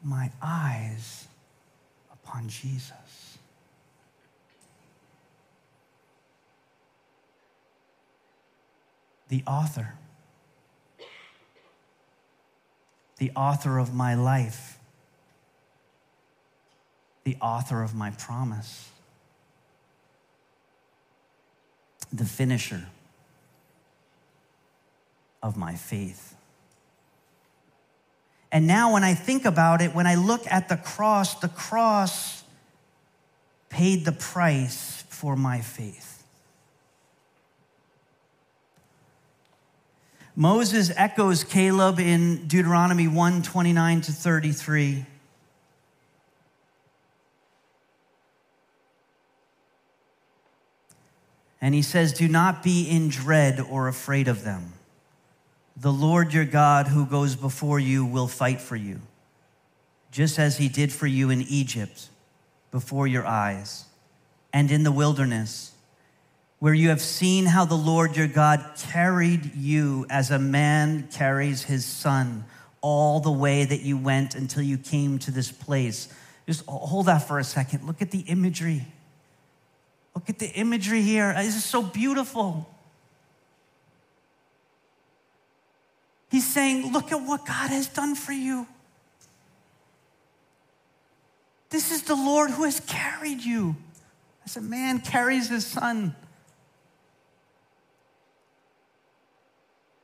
my 0.00 0.30
eyes 0.40 1.26
upon 2.12 2.48
Jesus. 2.48 3.36
The 9.26 9.42
author, 9.44 9.94
the 13.18 13.32
author 13.34 13.78
of 13.78 13.92
my 13.92 14.14
life, 14.14 14.78
the 17.24 17.36
author 17.42 17.82
of 17.82 17.92
my 17.92 18.12
promise, 18.12 18.88
the 22.12 22.24
finisher 22.24 22.86
of 25.42 25.56
my 25.56 25.74
faith. 25.74 26.34
And 28.50 28.66
now, 28.66 28.92
when 28.92 29.02
I 29.02 29.14
think 29.14 29.46
about 29.46 29.80
it, 29.80 29.94
when 29.94 30.06
I 30.06 30.14
look 30.14 30.46
at 30.46 30.68
the 30.68 30.76
cross, 30.76 31.40
the 31.40 31.48
cross 31.48 32.44
paid 33.70 34.04
the 34.04 34.12
price 34.12 35.04
for 35.08 35.36
my 35.36 35.62
faith. 35.62 36.12
Moses 40.36 40.90
echoes 40.96 41.44
Caleb 41.44 41.98
in 41.98 42.46
Deuteronomy 42.46 43.08
1 43.08 43.42
29 43.42 44.00
to 44.02 44.12
33. 44.12 45.06
And 51.60 51.74
he 51.74 51.82
says, 51.82 52.12
Do 52.12 52.28
not 52.28 52.62
be 52.62 52.88
in 52.88 53.08
dread 53.08 53.60
or 53.60 53.88
afraid 53.88 54.26
of 54.26 54.42
them. 54.42 54.72
The 55.82 55.92
Lord 55.92 56.32
your 56.32 56.44
God, 56.44 56.86
who 56.86 57.04
goes 57.04 57.34
before 57.34 57.80
you, 57.80 58.04
will 58.04 58.28
fight 58.28 58.60
for 58.60 58.76
you, 58.76 59.00
just 60.12 60.38
as 60.38 60.56
he 60.56 60.68
did 60.68 60.92
for 60.92 61.08
you 61.08 61.28
in 61.30 61.42
Egypt 61.42 62.08
before 62.70 63.08
your 63.08 63.26
eyes 63.26 63.86
and 64.52 64.70
in 64.70 64.84
the 64.84 64.92
wilderness, 64.92 65.72
where 66.60 66.72
you 66.72 66.90
have 66.90 67.00
seen 67.00 67.46
how 67.46 67.64
the 67.64 67.74
Lord 67.74 68.16
your 68.16 68.28
God 68.28 68.64
carried 68.78 69.56
you 69.56 70.06
as 70.08 70.30
a 70.30 70.38
man 70.38 71.08
carries 71.12 71.64
his 71.64 71.84
son 71.84 72.44
all 72.80 73.18
the 73.18 73.32
way 73.32 73.64
that 73.64 73.80
you 73.80 73.98
went 73.98 74.36
until 74.36 74.62
you 74.62 74.78
came 74.78 75.18
to 75.18 75.32
this 75.32 75.50
place. 75.50 76.06
Just 76.46 76.64
hold 76.66 77.06
that 77.06 77.26
for 77.26 77.40
a 77.40 77.44
second. 77.44 77.88
Look 77.88 78.00
at 78.00 78.12
the 78.12 78.20
imagery. 78.20 78.86
Look 80.14 80.30
at 80.30 80.38
the 80.38 80.50
imagery 80.50 81.02
here. 81.02 81.34
This 81.34 81.56
is 81.56 81.64
so 81.64 81.82
beautiful. 81.82 82.68
He's 86.32 86.50
saying, 86.50 86.90
Look 86.92 87.12
at 87.12 87.20
what 87.20 87.44
God 87.44 87.68
has 87.68 87.88
done 87.88 88.14
for 88.14 88.32
you. 88.32 88.66
This 91.68 91.92
is 91.92 92.04
the 92.04 92.14
Lord 92.14 92.50
who 92.50 92.64
has 92.64 92.80
carried 92.80 93.42
you 93.42 93.76
as 94.46 94.56
a 94.56 94.62
man 94.62 95.00
carries 95.00 95.50
his 95.50 95.66
son. 95.66 96.16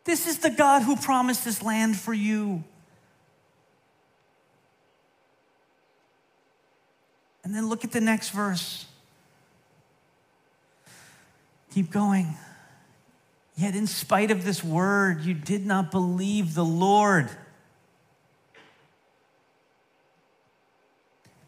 This 0.04 0.26
is 0.26 0.40
the 0.40 0.50
God 0.50 0.82
who 0.82 0.96
promised 0.96 1.46
this 1.46 1.62
land 1.62 1.96
for 1.96 2.12
you. 2.12 2.62
And 7.42 7.54
then 7.54 7.70
look 7.70 7.84
at 7.84 7.92
the 7.92 8.02
next 8.02 8.30
verse. 8.30 8.84
Keep 11.72 11.90
going. 11.90 12.36
Yet, 13.58 13.74
in 13.74 13.88
spite 13.88 14.30
of 14.30 14.44
this 14.44 14.62
word, 14.62 15.22
you 15.22 15.34
did 15.34 15.66
not 15.66 15.90
believe 15.90 16.54
the 16.54 16.64
Lord. 16.64 17.28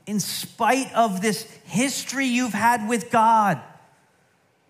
In 0.07 0.19
spite 0.19 0.93
of 0.93 1.23
this 1.23 1.45
history 1.67 2.27
you've 2.27 2.53
had 2.53 2.89
with 2.89 3.13
God, 3.13 3.61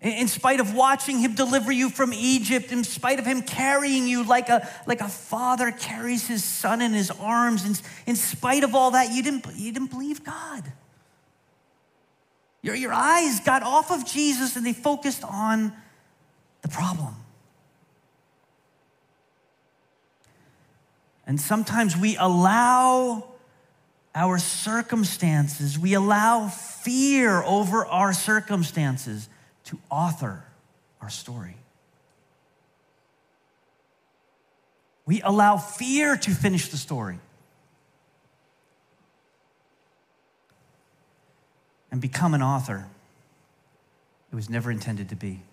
in 0.01 0.27
spite 0.27 0.59
of 0.59 0.75
watching 0.75 1.17
him 1.17 1.33
deliver 1.33 1.71
you 1.71 1.89
from 1.89 2.13
Egypt, 2.13 2.71
in 2.71 2.83
spite 2.83 3.17
of 3.17 3.25
him 3.25 3.41
carrying 3.41 4.07
you 4.07 4.23
like 4.23 4.49
a, 4.49 4.69
like 4.85 5.01
a 5.01 5.09
father 5.09 5.71
carries 5.71 6.27
his 6.27 6.43
son 6.43 6.79
in 6.79 6.93
his 6.93 7.09
arms, 7.09 7.65
in, 7.65 7.73
in 8.05 8.15
spite 8.15 8.63
of 8.63 8.75
all 8.75 8.91
that, 8.91 9.11
you 9.11 9.23
didn't, 9.23 9.47
you 9.55 9.71
didn't 9.71 9.89
believe 9.89 10.23
God. 10.23 10.71
Your, 12.61 12.75
your 12.75 12.93
eyes 12.93 13.39
got 13.39 13.63
off 13.63 13.89
of 13.89 14.05
Jesus 14.05 14.55
and 14.55 14.63
they 14.63 14.73
focused 14.73 15.23
on 15.23 15.73
the 16.61 16.67
problem. 16.67 17.15
And 21.31 21.39
sometimes 21.39 21.95
we 21.95 22.17
allow 22.17 23.23
our 24.13 24.37
circumstances, 24.37 25.79
we 25.79 25.93
allow 25.93 26.49
fear 26.49 27.41
over 27.43 27.85
our 27.85 28.11
circumstances 28.11 29.29
to 29.63 29.79
author 29.89 30.43
our 31.01 31.09
story. 31.09 31.55
We 35.05 35.21
allow 35.21 35.55
fear 35.55 36.17
to 36.17 36.31
finish 36.31 36.67
the 36.67 36.75
story. 36.75 37.17
And 41.91 42.01
become 42.01 42.33
an 42.33 42.41
author 42.41 42.89
it 44.33 44.35
was 44.35 44.49
never 44.49 44.69
intended 44.69 45.07
to 45.07 45.15
be. 45.15 45.43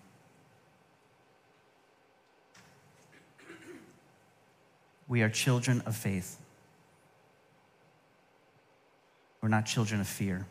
We 5.09 5.23
are 5.23 5.29
children 5.29 5.81
of 5.85 5.95
faith. 5.95 6.37
We're 9.41 9.49
not 9.49 9.65
children 9.65 9.99
of 9.99 10.07
fear. 10.07 10.45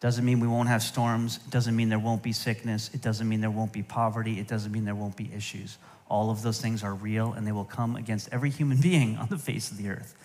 Doesn't 0.00 0.24
mean 0.24 0.40
we 0.40 0.48
won't 0.48 0.68
have 0.68 0.82
storms. 0.82 1.38
It 1.46 1.50
doesn't 1.50 1.76
mean 1.76 1.88
there 1.88 1.98
won't 2.00 2.24
be 2.24 2.32
sickness. 2.32 2.90
It 2.92 3.00
doesn't 3.00 3.28
mean 3.28 3.40
there 3.40 3.50
won't 3.50 3.72
be 3.72 3.84
poverty. 3.84 4.40
It 4.40 4.48
doesn't 4.48 4.72
mean 4.72 4.84
there 4.84 4.96
won't 4.96 5.16
be 5.16 5.30
issues. 5.32 5.78
All 6.10 6.28
of 6.28 6.42
those 6.42 6.60
things 6.60 6.82
are 6.82 6.92
real 6.92 7.32
and 7.34 7.46
they 7.46 7.52
will 7.52 7.64
come 7.64 7.94
against 7.94 8.28
every 8.32 8.50
human 8.50 8.78
being 8.80 9.16
on 9.16 9.28
the 9.28 9.38
face 9.38 9.70
of 9.70 9.78
the 9.78 9.88
earth. 9.90 10.16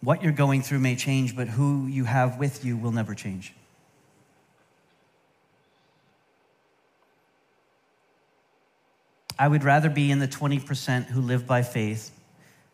What 0.00 0.22
you're 0.22 0.32
going 0.32 0.62
through 0.62 0.80
may 0.80 0.96
change, 0.96 1.36
but 1.36 1.48
who 1.48 1.86
you 1.86 2.04
have 2.04 2.38
with 2.38 2.64
you 2.64 2.76
will 2.76 2.92
never 2.92 3.14
change. 3.14 3.54
I 9.38 9.48
would 9.48 9.64
rather 9.64 9.90
be 9.90 10.10
in 10.10 10.18
the 10.18 10.28
20% 10.28 11.06
who 11.06 11.20
live 11.20 11.46
by 11.46 11.62
faith 11.62 12.10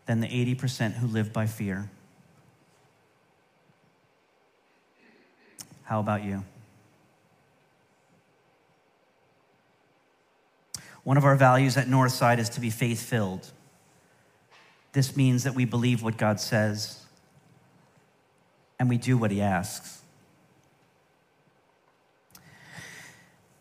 than 0.06 0.20
the 0.20 0.28
80% 0.28 0.94
who 0.94 1.06
live 1.06 1.32
by 1.32 1.46
fear. 1.46 1.90
How 5.84 6.00
about 6.00 6.24
you? 6.24 6.44
One 11.04 11.16
of 11.16 11.24
our 11.24 11.34
values 11.34 11.76
at 11.76 11.86
Northside 11.88 12.38
is 12.38 12.48
to 12.50 12.60
be 12.60 12.70
faith 12.70 13.02
filled. 13.02 13.50
This 14.92 15.16
means 15.16 15.44
that 15.44 15.54
we 15.54 15.64
believe 15.64 16.02
what 16.02 16.16
God 16.16 16.38
says 16.38 17.04
and 18.78 18.88
we 18.88 18.98
do 18.98 19.16
what 19.16 19.30
He 19.30 19.40
asks. 19.40 20.01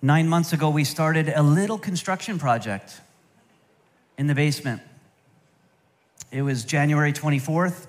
Nine 0.02 0.28
months 0.28 0.52
ago, 0.52 0.70
we 0.72 0.84
started 0.84 1.30
a 1.30 1.44
little 1.44 1.78
construction 1.78 2.40
project 2.40 3.00
in 4.18 4.26
the 4.26 4.34
basement. 4.34 4.82
It 6.32 6.42
was 6.42 6.66
January 6.66 7.14
24th, 7.14 7.86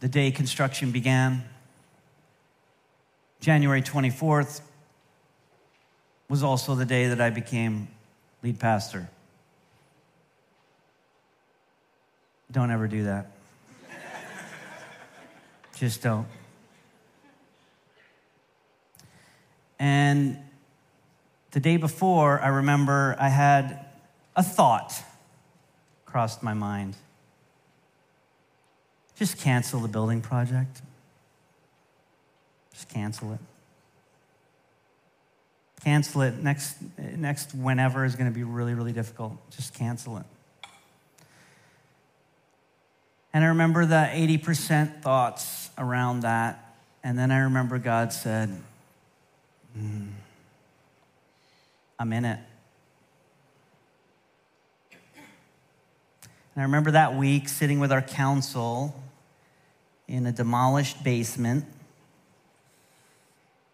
the 0.00 0.08
day 0.08 0.30
construction 0.30 0.90
began. 0.90 1.44
January 3.40 3.82
24th 3.82 4.62
was 6.28 6.42
also 6.42 6.74
the 6.74 6.86
day 6.86 7.08
that 7.08 7.20
I 7.20 7.28
became 7.28 7.88
lead 8.42 8.58
pastor. 8.58 9.10
Don't 12.50 12.70
ever 12.70 12.88
do 12.88 13.04
that. 13.04 13.30
Just 15.74 16.02
don't. 16.02 16.26
And 19.78 20.38
the 21.52 21.60
day 21.60 21.76
before, 21.76 22.40
I 22.40 22.48
remember 22.48 23.14
I 23.18 23.28
had 23.28 23.84
a 24.34 24.42
thought 24.42 24.94
crossed 26.06 26.42
my 26.42 26.54
mind. 26.54 26.96
Just 29.16 29.38
cancel 29.38 29.80
the 29.80 29.88
building 29.88 30.20
project. 30.20 30.82
Just 32.72 32.88
cancel 32.88 33.32
it. 33.32 33.38
Cancel 35.84 36.22
it. 36.22 36.42
Next, 36.42 36.76
next 36.98 37.54
whenever 37.54 38.04
is 38.04 38.16
going 38.16 38.30
to 38.30 38.34
be 38.34 38.44
really, 38.44 38.74
really 38.74 38.92
difficult. 38.92 39.32
Just 39.50 39.74
cancel 39.74 40.18
it. 40.18 40.24
And 43.34 43.44
I 43.44 43.48
remember 43.48 43.86
the 43.86 44.08
80% 44.12 45.02
thoughts 45.02 45.70
around 45.78 46.20
that. 46.20 46.74
And 47.02 47.18
then 47.18 47.30
I 47.30 47.40
remember 47.40 47.78
God 47.78 48.12
said, 48.12 48.50
mm, 49.78 50.08
I'm 51.98 52.12
in 52.12 52.24
it. 52.24 52.38
And 56.54 56.60
I 56.60 56.62
remember 56.62 56.90
that 56.90 57.14
week 57.14 57.48
sitting 57.48 57.80
with 57.80 57.92
our 57.92 58.02
council 58.02 58.94
in 60.06 60.26
a 60.26 60.32
demolished 60.32 61.02
basement. 61.02 61.64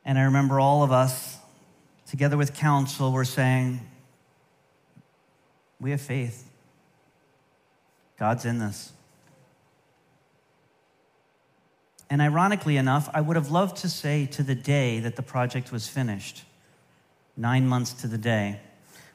And 0.04 0.18
I 0.18 0.22
remember 0.22 0.60
all 0.60 0.82
of 0.82 0.92
us, 0.92 1.38
together 2.06 2.36
with 2.36 2.54
council, 2.54 3.12
were 3.12 3.24
saying, 3.24 3.80
We 5.80 5.90
have 5.90 6.00
faith. 6.00 6.48
God's 8.18 8.44
in 8.44 8.58
this. 8.58 8.92
And 12.10 12.22
ironically 12.22 12.76
enough, 12.76 13.08
I 13.12 13.20
would 13.20 13.36
have 13.36 13.50
loved 13.50 13.76
to 13.78 13.88
say 13.88 14.26
to 14.26 14.42
the 14.42 14.54
day 14.54 14.98
that 15.00 15.16
the 15.16 15.22
project 15.22 15.70
was 15.70 15.88
finished, 15.88 16.44
nine 17.38 17.66
months 17.66 17.92
to 17.94 18.08
the 18.08 18.18
day. 18.18 18.60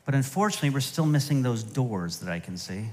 But 0.05 0.15
unfortunately, 0.15 0.71
we're 0.71 0.80
still 0.80 1.05
missing 1.05 1.43
those 1.43 1.61
doors 1.61 2.19
that 2.19 2.32
I 2.32 2.39
can 2.39 2.57
see. 2.57 2.86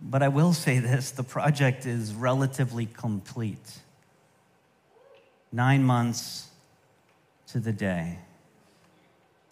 But 0.00 0.22
I 0.22 0.28
will 0.28 0.52
say 0.52 0.78
this 0.78 1.10
the 1.10 1.24
project 1.24 1.86
is 1.86 2.14
relatively 2.14 2.86
complete. 2.86 3.80
Nine 5.50 5.82
months 5.82 6.48
to 7.48 7.58
the 7.58 7.72
day, 7.72 8.18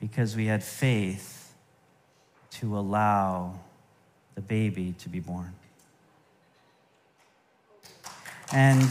because 0.01 0.34
we 0.34 0.47
had 0.47 0.64
faith 0.64 1.55
to 2.53 2.78
allow 2.78 3.59
the 4.34 4.41
baby 4.41 4.95
to 4.99 5.09
be 5.09 5.20
born. 5.20 5.53
And 8.53 8.82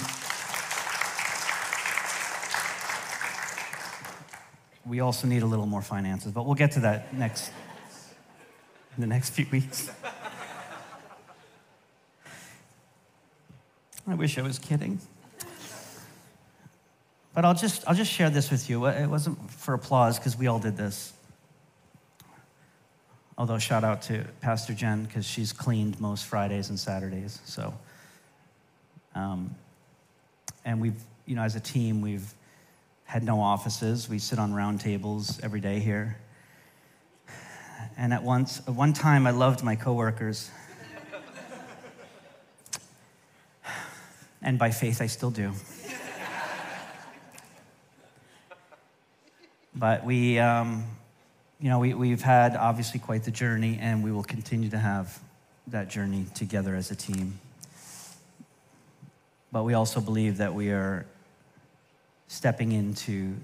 we 4.90 5.00
also 5.02 5.28
need 5.28 5.44
a 5.44 5.46
little 5.46 5.68
more 5.68 5.84
finances, 5.84 6.32
but 6.32 6.48
we'll 6.48 6.56
get 6.56 6.72
to 6.72 6.80
that 6.80 7.14
next 7.14 7.52
in 8.98 9.02
the 9.02 9.08
next 9.08 9.30
few 9.30 9.46
weeks. 9.52 9.92
I 14.08 14.16
wish 14.16 14.40
I 14.40 14.42
was 14.42 14.58
kidding. 14.58 15.00
But 17.36 17.46
I'll 17.46 17.54
just, 17.54 17.88
I'll 17.88 17.94
just 17.96 18.12
share 18.12 18.32
this 18.32 18.50
with 18.50 18.68
you. 18.68 18.88
It 18.88 19.06
wasn't 19.06 19.52
for 19.52 19.76
applause 19.76 20.18
because 20.18 20.36
we 20.36 20.48
all 20.48 20.58
did 20.58 20.76
this. 20.76 21.14
Although, 23.38 23.60
shout 23.60 23.84
out 23.84 24.02
to 24.04 24.26
Pastor 24.42 24.74
Jen 24.74 25.06
because 25.06 25.26
she's 25.26 25.54
cleaned 25.54 26.02
most 26.02 26.26
Fridays 26.26 26.70
and 26.70 26.80
Saturdays. 26.80 27.40
So, 27.46 27.74
um, 29.14 29.56
and 30.66 30.82
we've, 30.82 31.02
you 31.28 31.36
know, 31.36 31.44
as 31.44 31.56
a 31.56 31.60
team, 31.60 32.02
we've 32.02 32.34
had 33.10 33.24
no 33.24 33.42
offices. 33.42 34.08
We 34.08 34.20
sit 34.20 34.38
on 34.38 34.54
round 34.54 34.82
tables 34.82 35.40
every 35.42 35.60
day 35.60 35.80
here. 35.80 36.16
And 37.98 38.14
at 38.14 38.22
once, 38.22 38.60
at 38.68 38.76
one 38.76 38.94
time, 38.94 39.26
I 39.26 39.32
loved 39.32 39.64
my 39.64 39.76
coworkers. 39.76 40.52
and 44.44 44.60
by 44.60 44.70
faith, 44.70 45.02
I 45.02 45.08
still 45.08 45.32
do. 45.32 45.54
but 49.74 50.06
we, 50.06 50.38
um, 50.38 50.84
you 51.60 51.70
know, 51.70 51.80
we, 51.80 51.96
we've 51.96 52.22
had 52.22 52.56
obviously 52.56 53.00
quite 53.00 53.24
the 53.24 53.32
journey, 53.32 53.80
and 53.82 54.04
we 54.04 54.12
will 54.12 54.24
continue 54.24 54.70
to 54.70 54.78
have 54.78 55.20
that 55.66 55.90
journey 55.90 56.28
together 56.36 56.76
as 56.76 56.92
a 56.92 56.96
team. 56.96 57.40
But 59.52 59.64
we 59.64 59.74
also 59.74 60.00
believe 60.00 60.38
that 60.38 60.54
we 60.54 60.70
are 60.70 61.08
stepping 62.30 62.72
into 62.72 63.36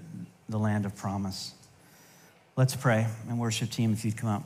the 0.48 0.58
land 0.58 0.86
of 0.86 0.96
promise. 0.96 1.52
Let's 2.56 2.74
pray 2.74 3.06
and 3.28 3.38
worship 3.38 3.68
team 3.68 3.92
if 3.92 4.04
you'd 4.04 4.16
come 4.16 4.30
up. 4.30 4.44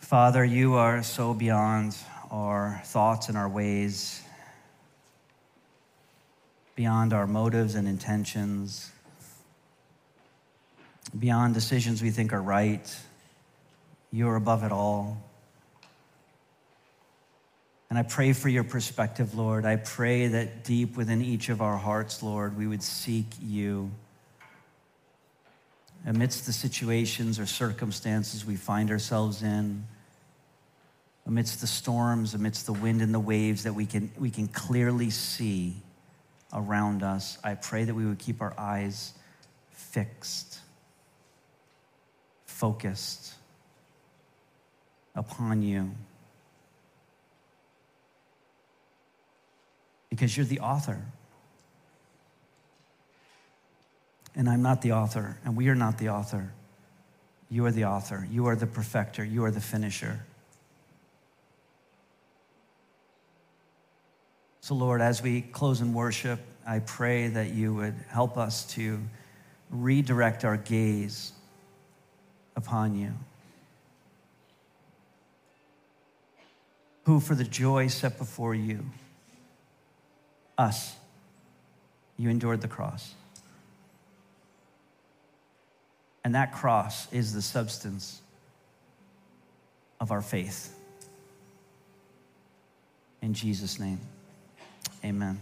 Father, 0.00 0.44
you 0.44 0.74
are 0.74 1.04
so 1.04 1.32
beyond 1.32 1.96
our 2.32 2.82
thoughts 2.84 3.28
and 3.28 3.38
our 3.38 3.48
ways, 3.48 4.20
beyond 6.74 7.12
our 7.12 7.28
motives 7.28 7.76
and 7.76 7.86
intentions, 7.86 8.90
beyond 11.18 11.54
decisions 11.54 12.02
we 12.02 12.10
think 12.10 12.32
are 12.32 12.42
right. 12.42 12.96
You 14.12 14.28
are 14.28 14.36
above 14.36 14.64
it 14.64 14.72
all. 14.72 15.22
And 17.88 17.98
I 17.98 18.02
pray 18.02 18.32
for 18.32 18.48
your 18.48 18.64
perspective, 18.64 19.34
Lord. 19.34 19.64
I 19.64 19.76
pray 19.76 20.28
that 20.28 20.62
deep 20.64 20.96
within 20.96 21.22
each 21.22 21.48
of 21.48 21.60
our 21.60 21.76
hearts, 21.76 22.22
Lord, 22.22 22.56
we 22.56 22.66
would 22.66 22.82
seek 22.82 23.26
you 23.42 23.90
amidst 26.06 26.46
the 26.46 26.52
situations 26.52 27.38
or 27.38 27.46
circumstances 27.46 28.46
we 28.46 28.56
find 28.56 28.90
ourselves 28.90 29.42
in 29.42 29.84
amidst 31.26 31.60
the 31.60 31.66
storms, 31.66 32.34
amidst 32.34 32.66
the 32.66 32.72
wind 32.72 33.02
and 33.02 33.12
the 33.12 33.20
waves 33.20 33.64
that 33.64 33.72
we 33.72 33.86
can, 33.86 34.10
we 34.18 34.30
can 34.30 34.48
clearly 34.48 35.10
see 35.10 35.76
around 36.52 37.02
us, 37.02 37.38
I 37.44 37.54
pray 37.54 37.84
that 37.84 37.94
we 37.94 38.04
would 38.04 38.18
keep 38.18 38.40
our 38.40 38.54
eyes 38.58 39.12
fixed, 39.70 40.58
focused 42.60 43.32
upon 45.16 45.62
you. 45.62 45.90
Because 50.10 50.36
you're 50.36 50.44
the 50.44 50.60
author. 50.60 51.00
And 54.36 54.46
I'm 54.48 54.60
not 54.60 54.82
the 54.82 54.92
author, 54.92 55.38
and 55.44 55.56
we 55.56 55.68
are 55.68 55.74
not 55.74 55.96
the 55.96 56.10
author. 56.10 56.52
You 57.48 57.64
are 57.64 57.72
the 57.72 57.86
author. 57.86 58.28
You 58.30 58.46
are 58.48 58.56
the 58.56 58.66
perfecter. 58.66 59.24
You 59.24 59.44
are 59.44 59.50
the 59.50 59.60
finisher. 59.60 60.20
So, 64.60 64.74
Lord, 64.74 65.00
as 65.00 65.22
we 65.22 65.40
close 65.40 65.80
in 65.80 65.94
worship, 65.94 66.38
I 66.66 66.80
pray 66.80 67.28
that 67.28 67.54
you 67.54 67.74
would 67.74 67.94
help 68.08 68.36
us 68.36 68.66
to 68.74 69.00
redirect 69.70 70.44
our 70.44 70.58
gaze 70.58 71.32
upon 72.56 72.96
you. 72.96 73.12
Who, 77.04 77.20
for 77.20 77.34
the 77.34 77.44
joy 77.44 77.88
set 77.88 78.18
before 78.18 78.54
you, 78.54 78.84
us, 80.58 80.94
you 82.16 82.28
endured 82.28 82.60
the 82.60 82.68
cross. 82.68 83.14
And 86.22 86.34
that 86.34 86.52
cross 86.52 87.10
is 87.12 87.32
the 87.32 87.42
substance 87.42 88.20
of 90.00 90.12
our 90.12 90.20
faith. 90.20 90.74
In 93.22 93.34
Jesus' 93.34 93.80
name. 93.80 94.00
Amen. 95.04 95.38